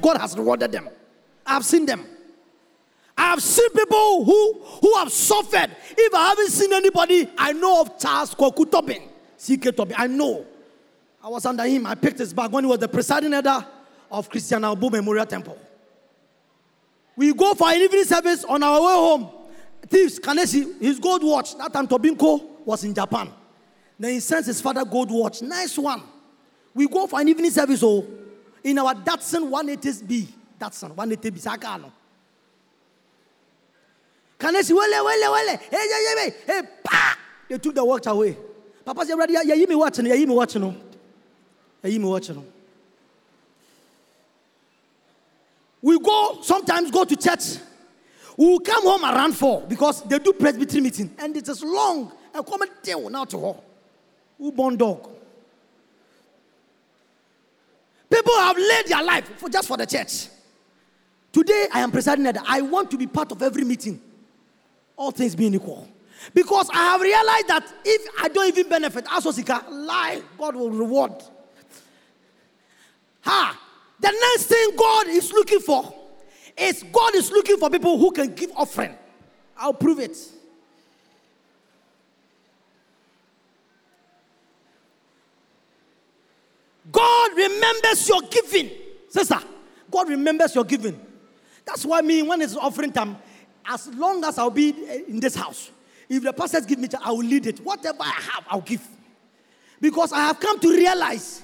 [0.00, 0.88] God has rewarded them.
[1.46, 2.06] I've seen them.
[3.16, 5.70] I've seen people who, who have suffered.
[5.96, 9.02] If I haven't seen anybody, I know of Charles Kwaku Tobin.
[9.36, 9.94] CK Tobin.
[9.98, 10.46] I know.
[11.22, 11.86] I was under him.
[11.86, 13.64] I picked his bag when he was the presiding elder
[14.10, 15.58] of Christian Albu Memorial Temple.
[17.16, 19.28] We go for an evening service on our way home.
[19.86, 21.56] Thieves, Kanesi, his gold watch.
[21.58, 23.30] That time Tobinko was in Japan.
[23.98, 25.42] Then he sends his father gold watch.
[25.42, 26.02] Nice one.
[26.72, 27.82] We go for an evening service.
[27.82, 28.06] Oh,
[28.64, 30.28] in our Datsun 180B.
[30.58, 31.40] Datsun 180B.
[31.40, 31.90] Sakano.
[34.38, 34.72] Can I see?
[34.72, 35.56] Wele, wele, wele.
[35.56, 37.18] Hey, hey, hey, hey, pa!
[37.48, 38.36] They took the watch away.
[38.84, 39.34] Papa said, ready?
[39.34, 40.06] Yeah, you me watching.
[40.06, 40.64] Yeah, you me watching.
[40.64, 40.74] Oh.
[41.82, 42.38] Yeah, you me watching.
[42.38, 42.44] Oh.
[45.82, 47.58] We go, sometimes go to church.
[48.36, 52.12] We will come home around four because they do presbytery meeting and it is long.
[52.32, 53.54] And come and tell now to her.
[54.38, 55.08] Who born dog?
[58.20, 60.28] People have laid their life for, just for the church.
[61.32, 63.98] Today, I am presiding that I want to be part of every meeting.
[64.94, 65.88] All things being equal.
[66.34, 71.12] Because I have realized that if I don't even benefit, Asosika, lie, God will reward.
[73.22, 73.58] Ha!
[73.98, 75.94] The next thing God is looking for
[76.58, 78.98] is God is looking for people who can give offering.
[79.56, 80.18] I'll prove it.
[86.90, 88.70] God remembers your giving.
[89.08, 89.38] Sister,
[89.90, 91.00] God remembers your giving.
[91.64, 93.16] That's why me, when it's offering time,
[93.66, 95.70] as long as I'll be eh, in this house,
[96.08, 97.60] if the pastors give me, I will lead it.
[97.60, 98.86] Whatever I have, I'll give.
[99.80, 101.42] Because I have come to realize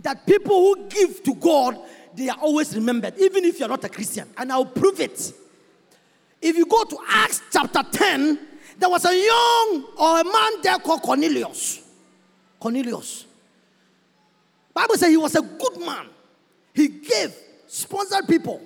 [0.00, 1.78] that people who give to God,
[2.14, 4.28] they are always remembered, even if you're not a Christian.
[4.36, 5.32] And I'll prove it.
[6.42, 8.38] If you go to Acts chapter 10,
[8.78, 11.80] there was a young or a man there called Cornelius.
[12.58, 13.23] Cornelius.
[14.74, 16.06] Bible says he was a good man.
[16.74, 17.32] He gave,
[17.68, 18.60] sponsored people,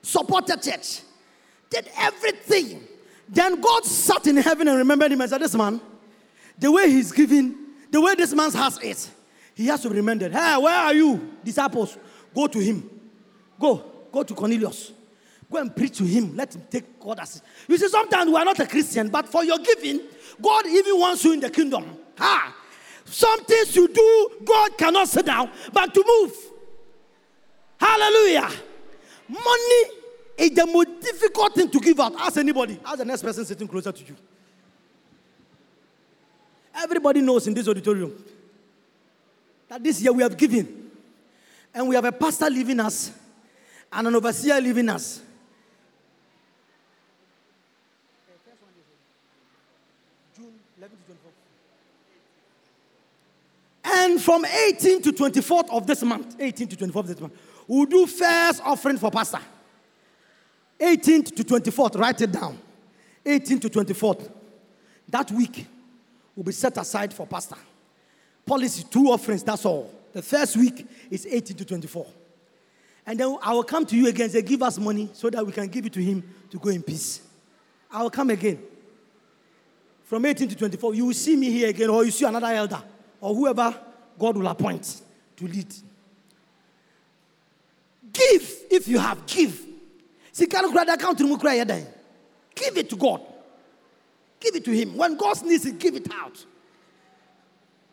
[0.00, 1.00] supported church,
[1.68, 2.84] did everything.
[3.28, 5.80] Then God sat in heaven and remembered him and said, This man,
[6.58, 7.56] the way he's giving,
[7.90, 9.10] the way this man's house is,
[9.54, 10.32] he has to be remembered.
[10.32, 11.98] Hey, where are you, disciples?
[12.34, 12.88] Go to him.
[13.58, 13.84] Go.
[14.12, 14.92] Go to Cornelius.
[15.50, 16.36] Go and preach to him.
[16.36, 17.42] Let him take God as.
[17.66, 20.00] You see, sometimes we are not a Christian, but for your giving,
[20.40, 21.96] God even wants you in the kingdom.
[22.18, 22.56] Ha!
[23.04, 26.32] Some things you do, God cannot sit down, but to move.
[27.78, 28.50] Hallelujah.
[29.28, 29.82] Money
[30.36, 32.14] is the most difficult thing to give out.
[32.18, 32.78] Ask anybody.
[32.84, 34.16] Ask the next person sitting closer to you.
[36.74, 38.24] Everybody knows in this auditorium
[39.68, 40.90] that this year we have given.
[41.72, 43.12] And we have a pastor leaving us
[43.92, 45.22] and an overseer leaving us.
[54.00, 57.34] And from 18 to 24th of this month, 18 to 24th of this month,
[57.68, 59.40] we'll do first offering for pastor.
[60.80, 62.58] 18th to 24th, write it down.
[63.26, 64.30] 18th to 24th.
[65.06, 65.66] That week
[66.34, 67.58] will be set aside for pastor.
[68.46, 69.92] Policy, two offerings, that's all.
[70.14, 72.06] The first week is 18 to 24.
[73.04, 75.44] And then I will come to you again and say, Give us money so that
[75.44, 77.20] we can give it to him to go in peace.
[77.90, 78.62] I will come again.
[80.04, 82.82] From 18 to 24, you will see me here again, or you see another elder,
[83.20, 83.78] or whoever
[84.20, 85.00] God will appoint
[85.36, 85.74] to lead.
[88.12, 89.66] Give if you have, give.
[90.32, 91.18] See, can't grab the account
[92.54, 93.22] Give it to God.
[94.38, 94.96] Give it to Him.
[94.96, 96.44] When God needs it, give it out.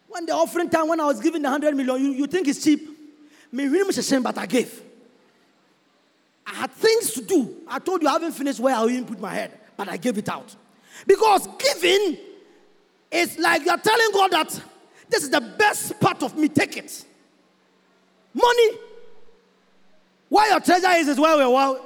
[0.10, 2.64] When the offering time, when I was giving the 100 million, you, you think it's
[2.64, 2.90] cheap?
[3.52, 4.82] Me, really shame, but I gave.
[6.46, 7.56] I had things to do.
[7.68, 10.18] I told you I haven't finished where I even put my head, but I gave
[10.18, 10.56] it out.
[11.06, 12.18] Because giving
[13.12, 14.62] is like you're telling God that
[15.10, 17.06] this is the best part of me, take it.
[18.34, 18.78] Money.
[20.30, 21.80] Where your treasure is, is where we're.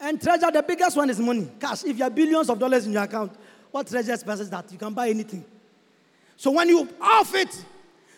[0.00, 1.84] And treasure, the biggest one is money, cash.
[1.84, 3.32] If you have billions of dollars in your account,
[3.70, 4.70] what treasure expresses that?
[4.70, 5.44] You can buy anything.
[6.36, 7.64] So when you off it,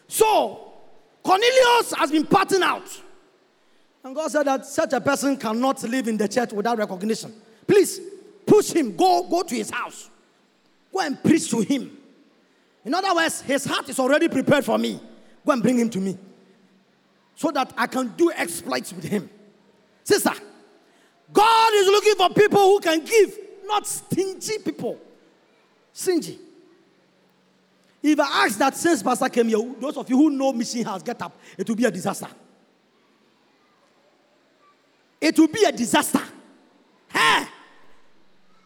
[0.06, 0.72] so
[1.22, 3.00] Cornelius has been parting out.
[4.04, 7.32] And God said that such a person cannot live in the church without recognition.
[7.66, 8.00] Please
[8.46, 10.10] push him, go, go to his house.
[10.92, 11.96] Go and preach to him.
[12.84, 15.00] In other words, his heart is already prepared for me.
[15.44, 16.18] Go and bring him to me.
[17.34, 19.28] So that I can do exploits with him.
[20.04, 20.32] Sister,
[21.32, 24.98] God is looking for people who can give, not stingy people.
[25.92, 26.38] Stingy.
[28.02, 31.02] If I ask that since Pastor came here, those of you who know Mission House,
[31.02, 32.28] get up, it will be a disaster.
[35.20, 36.22] It will be a disaster.
[37.08, 37.46] Hey!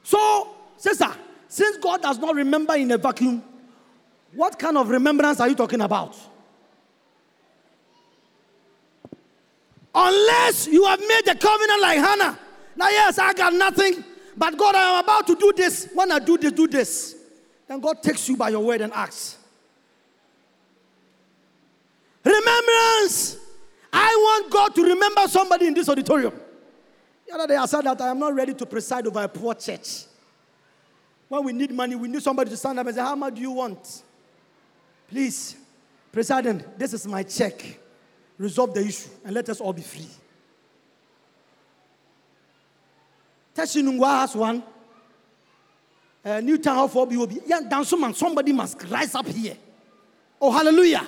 [0.05, 1.11] So, sister,
[1.49, 3.43] since God does not remember in a vacuum,
[4.35, 6.17] what kind of remembrance are you talking about?
[9.95, 12.39] Unless you have made a covenant like Hannah.
[12.77, 14.03] Now, yes, I got nothing,
[14.37, 15.89] but God, I am about to do this.
[15.95, 17.15] When I do this, do this.
[17.69, 19.39] Then God takes you by your word and acts.
[22.25, 23.39] Remembrance.
[23.93, 26.35] I want God to remember somebody in this auditorium.
[27.29, 29.55] The other day I said that I am not ready to preside over a poor
[29.55, 30.05] church.
[31.29, 33.41] When we need money, we need somebody to stand up and say, How much do
[33.41, 34.03] you want?
[35.09, 35.57] Please,
[36.13, 37.81] President, this is my check.
[38.39, 40.09] Resolve the issue and let us all be free.
[43.55, 44.63] Teshie-Nungua has one.
[46.25, 47.33] Uh, New Town Hall for BOB.
[47.47, 49.57] Yeah, somebody must rise up here.
[50.41, 51.07] Oh, hallelujah.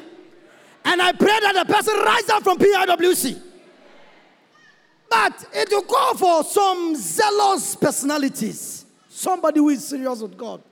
[0.85, 3.43] And I pray that the person rise up from PIWC.
[5.09, 8.85] But it will call for some zealous personalities.
[9.09, 10.63] Somebody who is serious with God.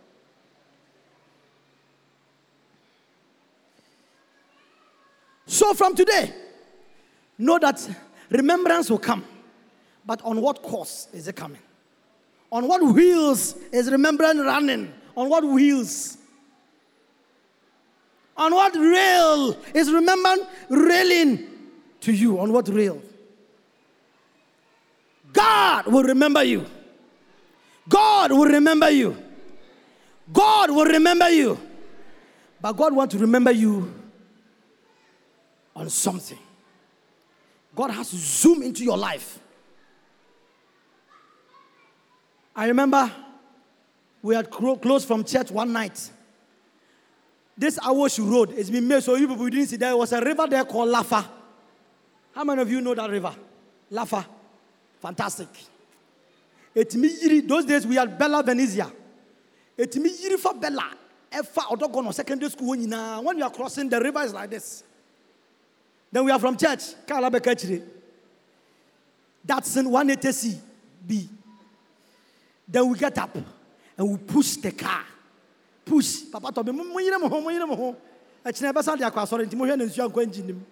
[5.46, 6.32] So from today,
[7.38, 7.88] know that
[8.30, 9.24] remembrance will come.
[10.06, 11.60] But on what course is it coming?
[12.50, 14.92] On what wheels is remembrance running?
[15.16, 16.18] On what wheels?
[18.36, 21.48] On what rail is remembrance railing
[22.00, 22.38] to you?
[22.38, 23.00] On what rail?
[25.32, 26.64] God will remember you.
[27.88, 29.16] God will remember you.
[30.32, 31.58] God will remember you.
[32.60, 33.92] But God wants to remember you
[35.74, 36.38] on something.
[37.74, 39.38] God has to zoom into your life.
[42.54, 43.10] I remember
[44.22, 46.10] we had closed from church one night.
[47.56, 50.46] This Awoshu Road has been made so you people didn't see there was a river
[50.48, 51.26] there called Lafa.
[52.34, 53.34] How many of you know that river?
[53.92, 54.24] Lafa.
[55.00, 55.48] Fantastic.
[56.74, 58.90] Those days we had Bella Venezia.
[59.76, 60.90] Bella.
[61.30, 64.84] Efa odogono secondary school when you are crossing the river is like this.
[66.14, 66.94] Then we are from church.
[69.44, 70.60] That's in 180C
[71.04, 71.28] B.
[72.68, 73.36] Then we get up
[73.98, 75.02] and we push the car.
[75.84, 76.30] Push.
[76.30, 77.32] Papa told me, nti
[80.22, 80.64] engine.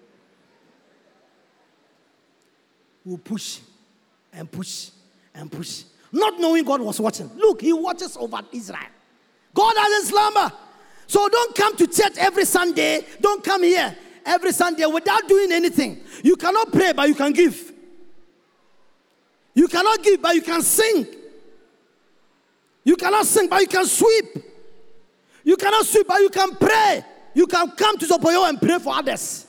[3.05, 3.59] We push
[4.33, 4.91] and push
[5.35, 5.83] and push.
[6.13, 7.29] Not knowing God was watching.
[7.35, 8.79] Look, He watches over Israel.
[9.53, 10.53] God doesn't slumber.
[11.09, 13.05] So don't come to church every Sunday.
[13.21, 16.01] Don't come here every Sunday without doing anything.
[16.23, 17.73] You cannot pray, but you can give.
[19.55, 21.07] You cannot give, but you can sing.
[22.85, 24.45] You cannot sing, but you can sweep.
[25.45, 27.05] You cannot sweep, but you can pray.
[27.35, 29.47] You can come to Zopoyo and pray for others.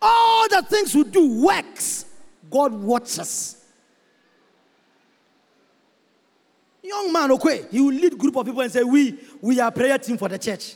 [0.00, 2.06] All the things we do works.
[2.50, 3.56] God watches.
[6.82, 9.98] Young man, okay, he will lead group of people and say, "We, we are prayer
[9.98, 10.74] team for the church.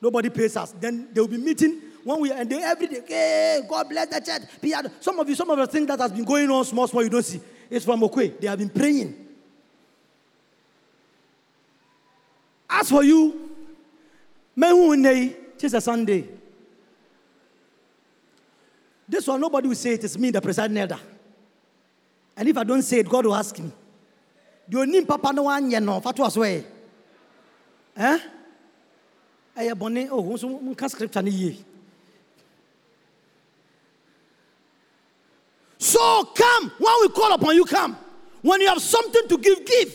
[0.00, 3.02] Nobody pays us." Then they will be meeting when we and they every day.
[3.06, 4.92] Hey, God bless the church.
[5.00, 7.10] Some of you, some of the things that has been going on, small, small, you
[7.10, 7.40] don't see.
[7.70, 8.40] It's from Okwe.
[8.40, 9.26] They have been praying.
[12.70, 13.50] As for you,
[14.56, 16.28] Mehune, just a Sunday.
[19.08, 20.98] This one, nobody will say it is me, the presiding elder.
[22.36, 23.72] And if I don't say it, God will ask me.
[24.68, 26.00] Do you need papa no one yet no?
[26.00, 26.64] Fatu aswe.
[27.96, 28.18] Eh?
[29.56, 31.22] Aya bone oh so mun ka scripture
[36.08, 37.96] So come when we call upon you come.
[38.40, 39.94] When you have something to give give.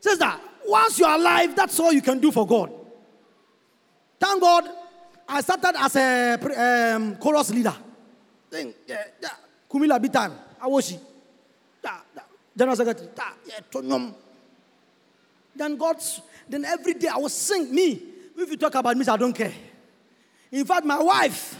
[0.00, 2.72] Says that once you are alive, that's all you can do for God.
[4.20, 4.68] Thank God,
[5.28, 7.74] I started as a um, chorus leader.
[8.50, 9.30] Then, yeah, yeah.
[9.68, 10.32] Kumila Bitan,
[10.62, 10.98] Awoshi.
[12.56, 13.08] General Secretary,
[13.46, 14.10] yeah.
[15.56, 18.00] Then God's, then every day I was sing me.
[18.36, 19.52] If you talk about me, I don't care.
[20.52, 21.56] In fact, my wife,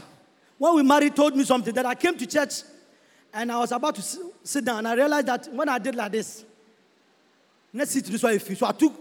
[0.59, 2.63] when we married, told me something that I came to church
[3.33, 4.03] and I was about to
[4.45, 6.45] sit down and I realized that when I did like this,
[7.75, 8.39] Let's sit this way.
[8.39, 8.93] So I took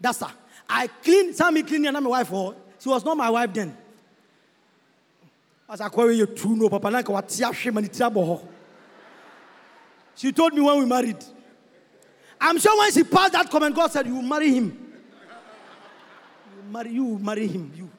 [0.00, 0.28] duster.
[0.68, 2.32] I cleaned, Sammy cleaned and I'm my wife.
[2.32, 3.76] Oh, she was not my wife then.
[5.68, 8.42] As I call you true no papa
[10.14, 11.24] She told me when we married.
[12.40, 14.92] I'm sure when she passed that comment, God said, You marry him.
[16.56, 17.72] You marry you marry him.
[17.74, 17.90] You.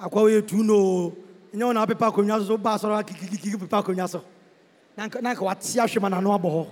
[0.00, 1.16] I call you true no.
[1.52, 4.24] You know, now people come so bass or kiki people come so
[4.96, 6.66] na nka wate ahwɛ ma n'ano abɔ hɔ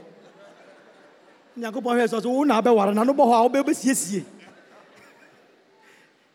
[1.59, 4.25] nyankopɔn hwɛ sɛ so wo na abɛware n'ano bɔ hɔ a wobɛbɛsiesie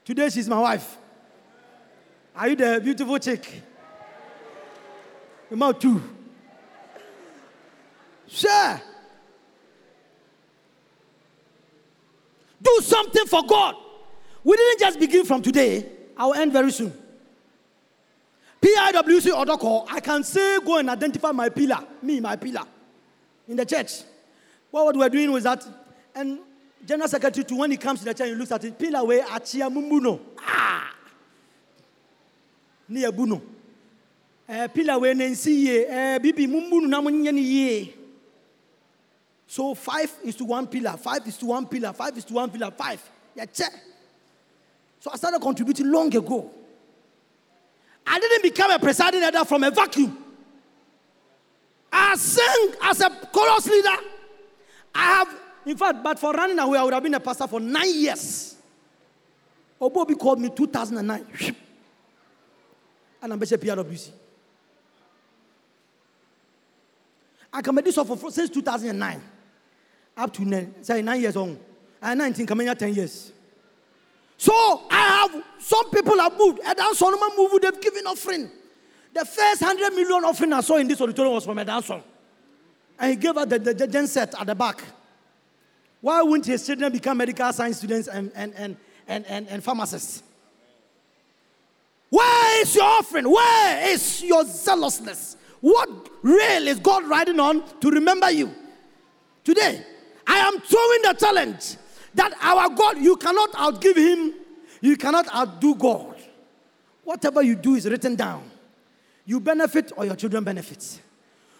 [0.03, 0.97] today she's my wife.
[2.35, 3.61] Are you the beautiful chick?
[5.49, 6.01] About two.
[8.27, 8.81] Share
[12.61, 13.75] do something for god.
[14.43, 15.85] We didn't just begin from today.
[16.17, 17.04] I will end very soon
[18.65, 22.63] PIWC Odoko, I can say go and identify my pillar, me, my pillar,
[23.47, 24.01] in the church.
[24.71, 25.63] Well, what we're doing was that,
[26.15, 26.39] and
[26.83, 29.19] General Secretary, too, when he comes to the church, he looks at it, pillar way,
[29.19, 30.19] achia mumbuno.
[30.39, 30.95] Ah!
[32.89, 33.39] Ni abuno.
[34.49, 37.93] Eh, pillar way, ye, eh, bibi mumbuno na munyani ye.
[39.45, 42.49] So five is to one pillar, five is to one pillar, five is to one
[42.49, 43.01] pillar, five.
[43.35, 43.73] Yeah, check.
[44.99, 46.51] So I started contributing long ago.
[48.05, 50.17] I didn't become a presiding elder from a vacuum.
[51.91, 53.97] I sang as a chorus leader.
[54.93, 55.27] I have,
[55.65, 58.55] in fact, but for running away, I would have been a pastor for nine years.
[59.81, 61.25] Obobi called me 2009.
[63.21, 64.11] And I'm Bishop PRWC.
[67.51, 69.21] I come this for since 2009
[70.17, 71.57] up to nine, say nine years old.
[72.01, 73.31] I'm 19, coming at 10 years.
[74.37, 76.59] So I have some people have moved.
[76.61, 78.49] Edan Solomon moved, they've given offering.
[79.13, 82.07] The first hundred million offering I saw in this auditorium was from Edan Solomon.
[82.99, 84.83] And he gave us the, the, the gen set at the back.
[86.01, 88.77] Why wouldn't his children become medical science students and, and, and,
[89.07, 90.21] and, and, and pharmacists?
[92.09, 93.29] Where is your offering?
[93.29, 95.35] Where is your zealousness?
[95.61, 95.89] What
[96.21, 98.53] rail is God riding on to remember you?
[99.43, 99.83] Today,
[100.27, 101.77] I am throwing the challenge
[102.15, 104.33] that our God, you cannot outgive him,
[104.81, 106.15] you cannot outdo God.
[107.03, 108.49] Whatever you do is written down.
[109.25, 111.01] You benefit or your children benefit.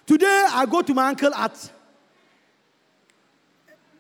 [0.06, 1.72] Today, I go to my uncle at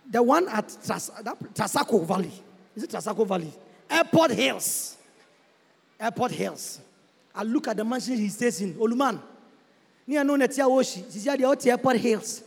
[0.09, 1.11] the one at Tras-
[1.53, 2.31] Trasaco Valley.
[2.75, 3.51] Is it Trasaco Valley?
[3.89, 4.97] Airport Hills.
[5.99, 6.79] Airport Hills.
[7.33, 8.75] I look at the mansion he stays in.
[8.75, 9.19] Oluman.
[10.07, 12.43] The Airport Hills.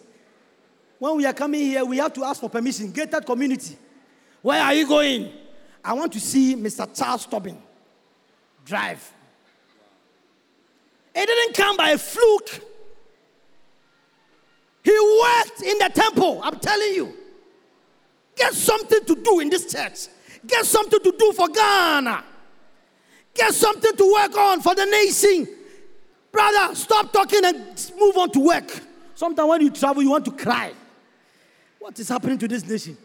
[0.99, 2.91] When we are coming here, we have to ask for permission.
[2.91, 3.77] Gated community.
[4.43, 5.33] Where are you going?
[5.85, 6.89] I want to see Mr.
[6.97, 7.59] Charles Tobin
[8.65, 9.13] drive.
[11.15, 12.63] It didn't come by a fluke.
[14.85, 17.13] He worked in the temple, I'm telling you.
[18.37, 20.07] Get something to do in this church.
[20.47, 22.25] Get something to do for Ghana.
[23.35, 25.49] Get something to work on for the nation.
[26.31, 28.81] Brother, stop talking and move on to work.
[29.15, 30.73] Sometimes when you travel, you want to cry.
[31.79, 32.97] What is happening to this nation?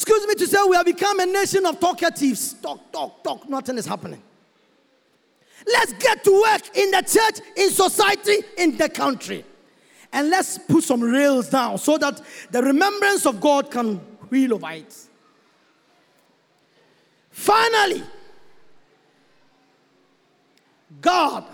[0.00, 2.58] Excuse me to say, we have become a nation of talkatives.
[2.62, 3.46] Talk, talk, talk.
[3.50, 4.22] Nothing is happening.
[5.66, 9.44] Let's get to work in the church, in society, in the country.
[10.10, 12.18] And let's put some rails down so that
[12.50, 13.96] the remembrance of God can
[14.30, 14.96] wheel over it.
[17.30, 18.02] Finally,
[21.02, 21.44] God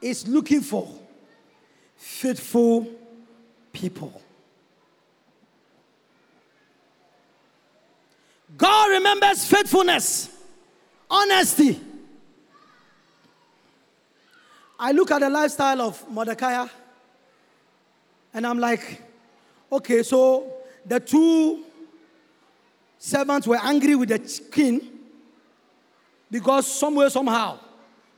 [0.00, 0.88] is looking for
[1.96, 2.88] faithful
[3.72, 4.20] people.
[8.56, 10.30] God remembers faithfulness,
[11.10, 11.80] honesty.
[14.78, 16.66] I look at the lifestyle of Mordecai
[18.32, 19.02] and I'm like,
[19.72, 20.52] okay, so
[20.84, 21.64] the two
[22.98, 24.18] servants were angry with the
[24.52, 24.80] king
[26.30, 27.58] because somewhere, somehow,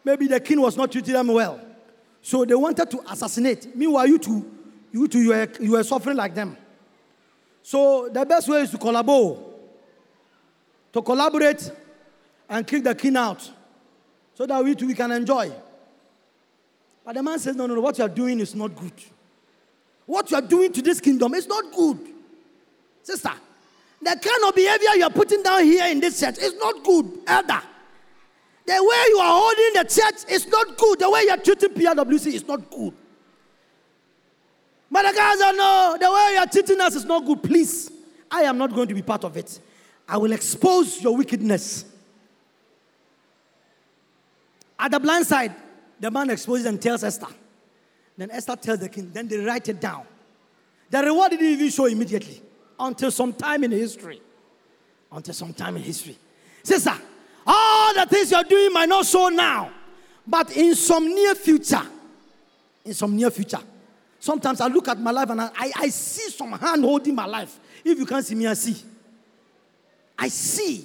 [0.04, 1.60] maybe the king was not treating them well.
[2.20, 3.74] So they wanted to assassinate.
[3.76, 4.50] Meanwhile, you two,
[4.92, 6.56] you two, you were, you were suffering like them.
[7.62, 9.38] So the best way is to collaborate,
[10.92, 11.70] to collaborate
[12.48, 13.50] and kick the king out
[14.34, 15.50] so that we too we can enjoy.
[17.04, 18.92] But the man says, no, no, no, what you are doing is not good.
[20.06, 21.98] What you are doing to this kingdom is not good.
[23.02, 23.32] Sister,
[24.00, 27.10] the kind of behavior you are putting down here in this church is not good,
[27.26, 27.60] elder.
[28.66, 30.98] The way you are holding the church is not good.
[30.98, 32.92] The way you are treating PRWC is not good.
[34.90, 37.42] But the guys are no, the way you are treating us is not good.
[37.42, 37.90] Please,
[38.30, 39.58] I am not going to be part of it.
[40.08, 41.84] I will expose your wickedness.
[44.78, 45.54] At the blind side,
[46.00, 47.26] the man exposes and tells Esther.
[48.16, 49.10] Then Esther tells the king.
[49.12, 50.04] Then they write it down.
[50.90, 52.40] The reward didn't even show immediately
[52.80, 54.22] until some time in history.
[55.12, 56.16] Until some time in history.
[56.62, 56.94] Sister,
[57.46, 59.70] all the things you're doing might not show now,
[60.26, 61.82] but in some near future,
[62.84, 63.60] in some near future,
[64.18, 67.26] sometimes I look at my life and I, I, I see some hand holding my
[67.26, 67.58] life.
[67.84, 68.82] If you can't see me, I see.
[70.18, 70.84] I see.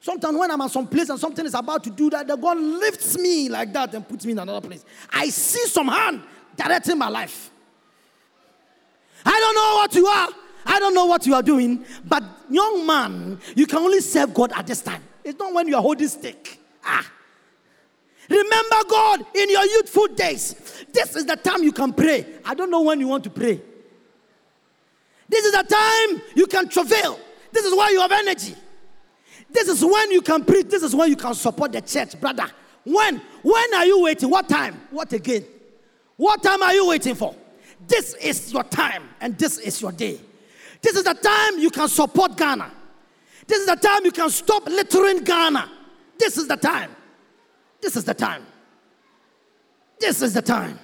[0.00, 2.58] Sometimes when I'm at some place and something is about to do that, the God
[2.58, 4.84] lifts me like that and puts me in another place.
[5.12, 6.22] I see some hand
[6.56, 7.50] directing my life.
[9.24, 10.28] I don't know what you are.
[10.66, 11.84] I don't know what you are doing.
[12.04, 15.02] But young man, you can only serve God at this time.
[15.22, 16.58] It's not when you are holding stick.
[16.84, 17.08] Ah.
[18.28, 20.84] Remember God in your youthful days.
[20.92, 22.26] This is the time you can pray.
[22.44, 23.60] I don't know when you want to pray.
[25.28, 27.18] This is the time you can travail.
[27.52, 28.54] This is why you have energy.
[29.50, 30.68] This is when you can preach.
[30.68, 32.46] This is when you can support the church, brother.
[32.84, 33.20] When?
[33.42, 34.30] When are you waiting?
[34.30, 34.80] What time?
[34.90, 35.44] What again?
[36.16, 37.34] What time are you waiting for?
[37.86, 40.18] This is your time and this is your day.
[40.80, 42.70] This is the time you can support Ghana.
[43.46, 45.70] This is the time you can stop littering Ghana.
[46.18, 46.94] This is the time.
[47.80, 48.46] This is the time.
[50.00, 50.78] This is the time.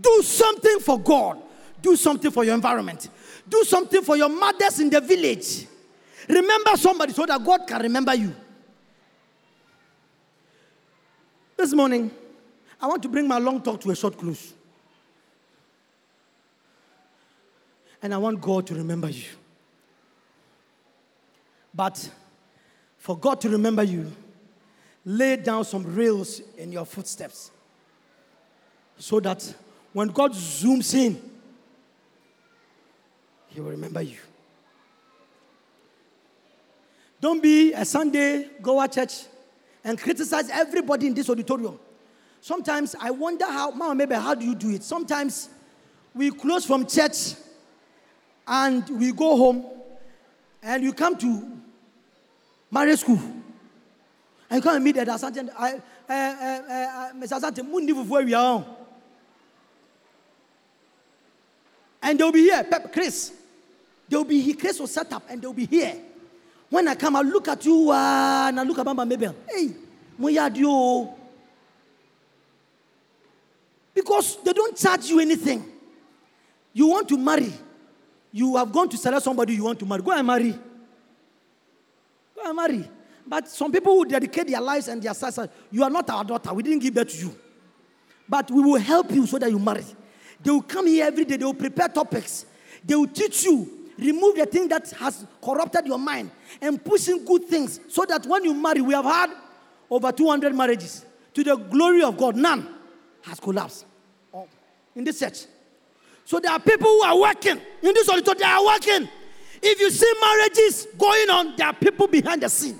[0.00, 1.40] Do something for God.
[1.82, 3.08] Do something for your environment.
[3.50, 5.66] Do something for your mothers in the village.
[6.28, 8.34] Remember somebody so that God can remember you.
[11.56, 12.10] This morning,
[12.80, 14.54] I want to bring my long talk to a short close.
[18.00, 19.24] And I want God to remember you.
[21.74, 22.08] But
[22.96, 24.10] for God to remember you,
[25.04, 27.50] lay down some rails in your footsteps
[28.96, 29.54] so that
[29.92, 31.29] when God zooms in,
[33.50, 34.18] He will remember you.
[37.20, 39.24] Don't be a Sunday goer church
[39.84, 41.78] and criticize everybody in this auditorium.
[42.40, 44.82] Sometimes I wonder how, Mama, maybe how do you do it?
[44.82, 45.50] Sometimes
[46.14, 47.34] we close from church
[48.46, 49.66] and we go home
[50.62, 51.58] and you come to
[52.70, 53.20] marriage school.
[54.48, 55.78] And you come and meet the Asante, I, uh,
[56.08, 57.40] uh, uh, Mr.
[57.40, 58.64] Asante, where we are.
[62.02, 63.39] And they'll be here, Pep, Chris.
[64.10, 65.94] They'll be here, Chris will set up and they'll be here.
[66.68, 69.36] When I come, I look at you uh, and I look at Mama Mabel.
[69.48, 69.70] Hey.
[73.94, 75.64] Because they don't charge you anything.
[76.72, 77.52] You want to marry.
[78.32, 80.02] You have gone to select somebody you want to marry.
[80.02, 80.58] Go and marry.
[82.34, 82.90] Go and marry.
[83.26, 86.52] But some people who dedicate their lives and their success, you are not our daughter.
[86.52, 87.36] We didn't give that to you.
[88.28, 89.84] But we will help you so that you marry.
[90.42, 91.36] They will come here every day.
[91.36, 92.46] They will prepare topics.
[92.84, 96.30] They will teach you remove the thing that has corrupted your mind
[96.60, 99.30] and push in good things so that when you marry, we have had
[99.90, 101.04] over 200 marriages.
[101.34, 102.68] To the glory of God, none
[103.22, 103.86] has collapsed
[104.34, 104.48] oh,
[104.94, 105.46] in this church.
[106.24, 109.08] So there are people who are working in this auditorium, they are working.
[109.62, 112.78] If you see marriages going on, there are people behind the scene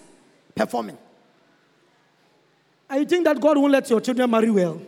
[0.54, 0.98] performing.
[2.88, 4.80] And you think that God won't let your children marry well?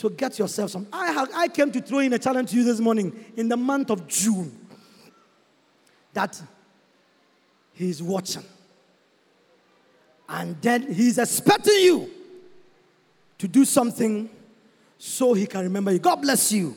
[0.00, 0.86] So get yourself some.
[0.90, 3.56] I, have, I came to throw in a challenge to you this morning in the
[3.58, 4.66] month of June
[6.14, 6.40] that
[7.74, 8.44] he's watching.
[10.26, 12.10] And then he's expecting you
[13.36, 14.30] to do something
[14.96, 15.98] so he can remember you.
[15.98, 16.74] God bless you.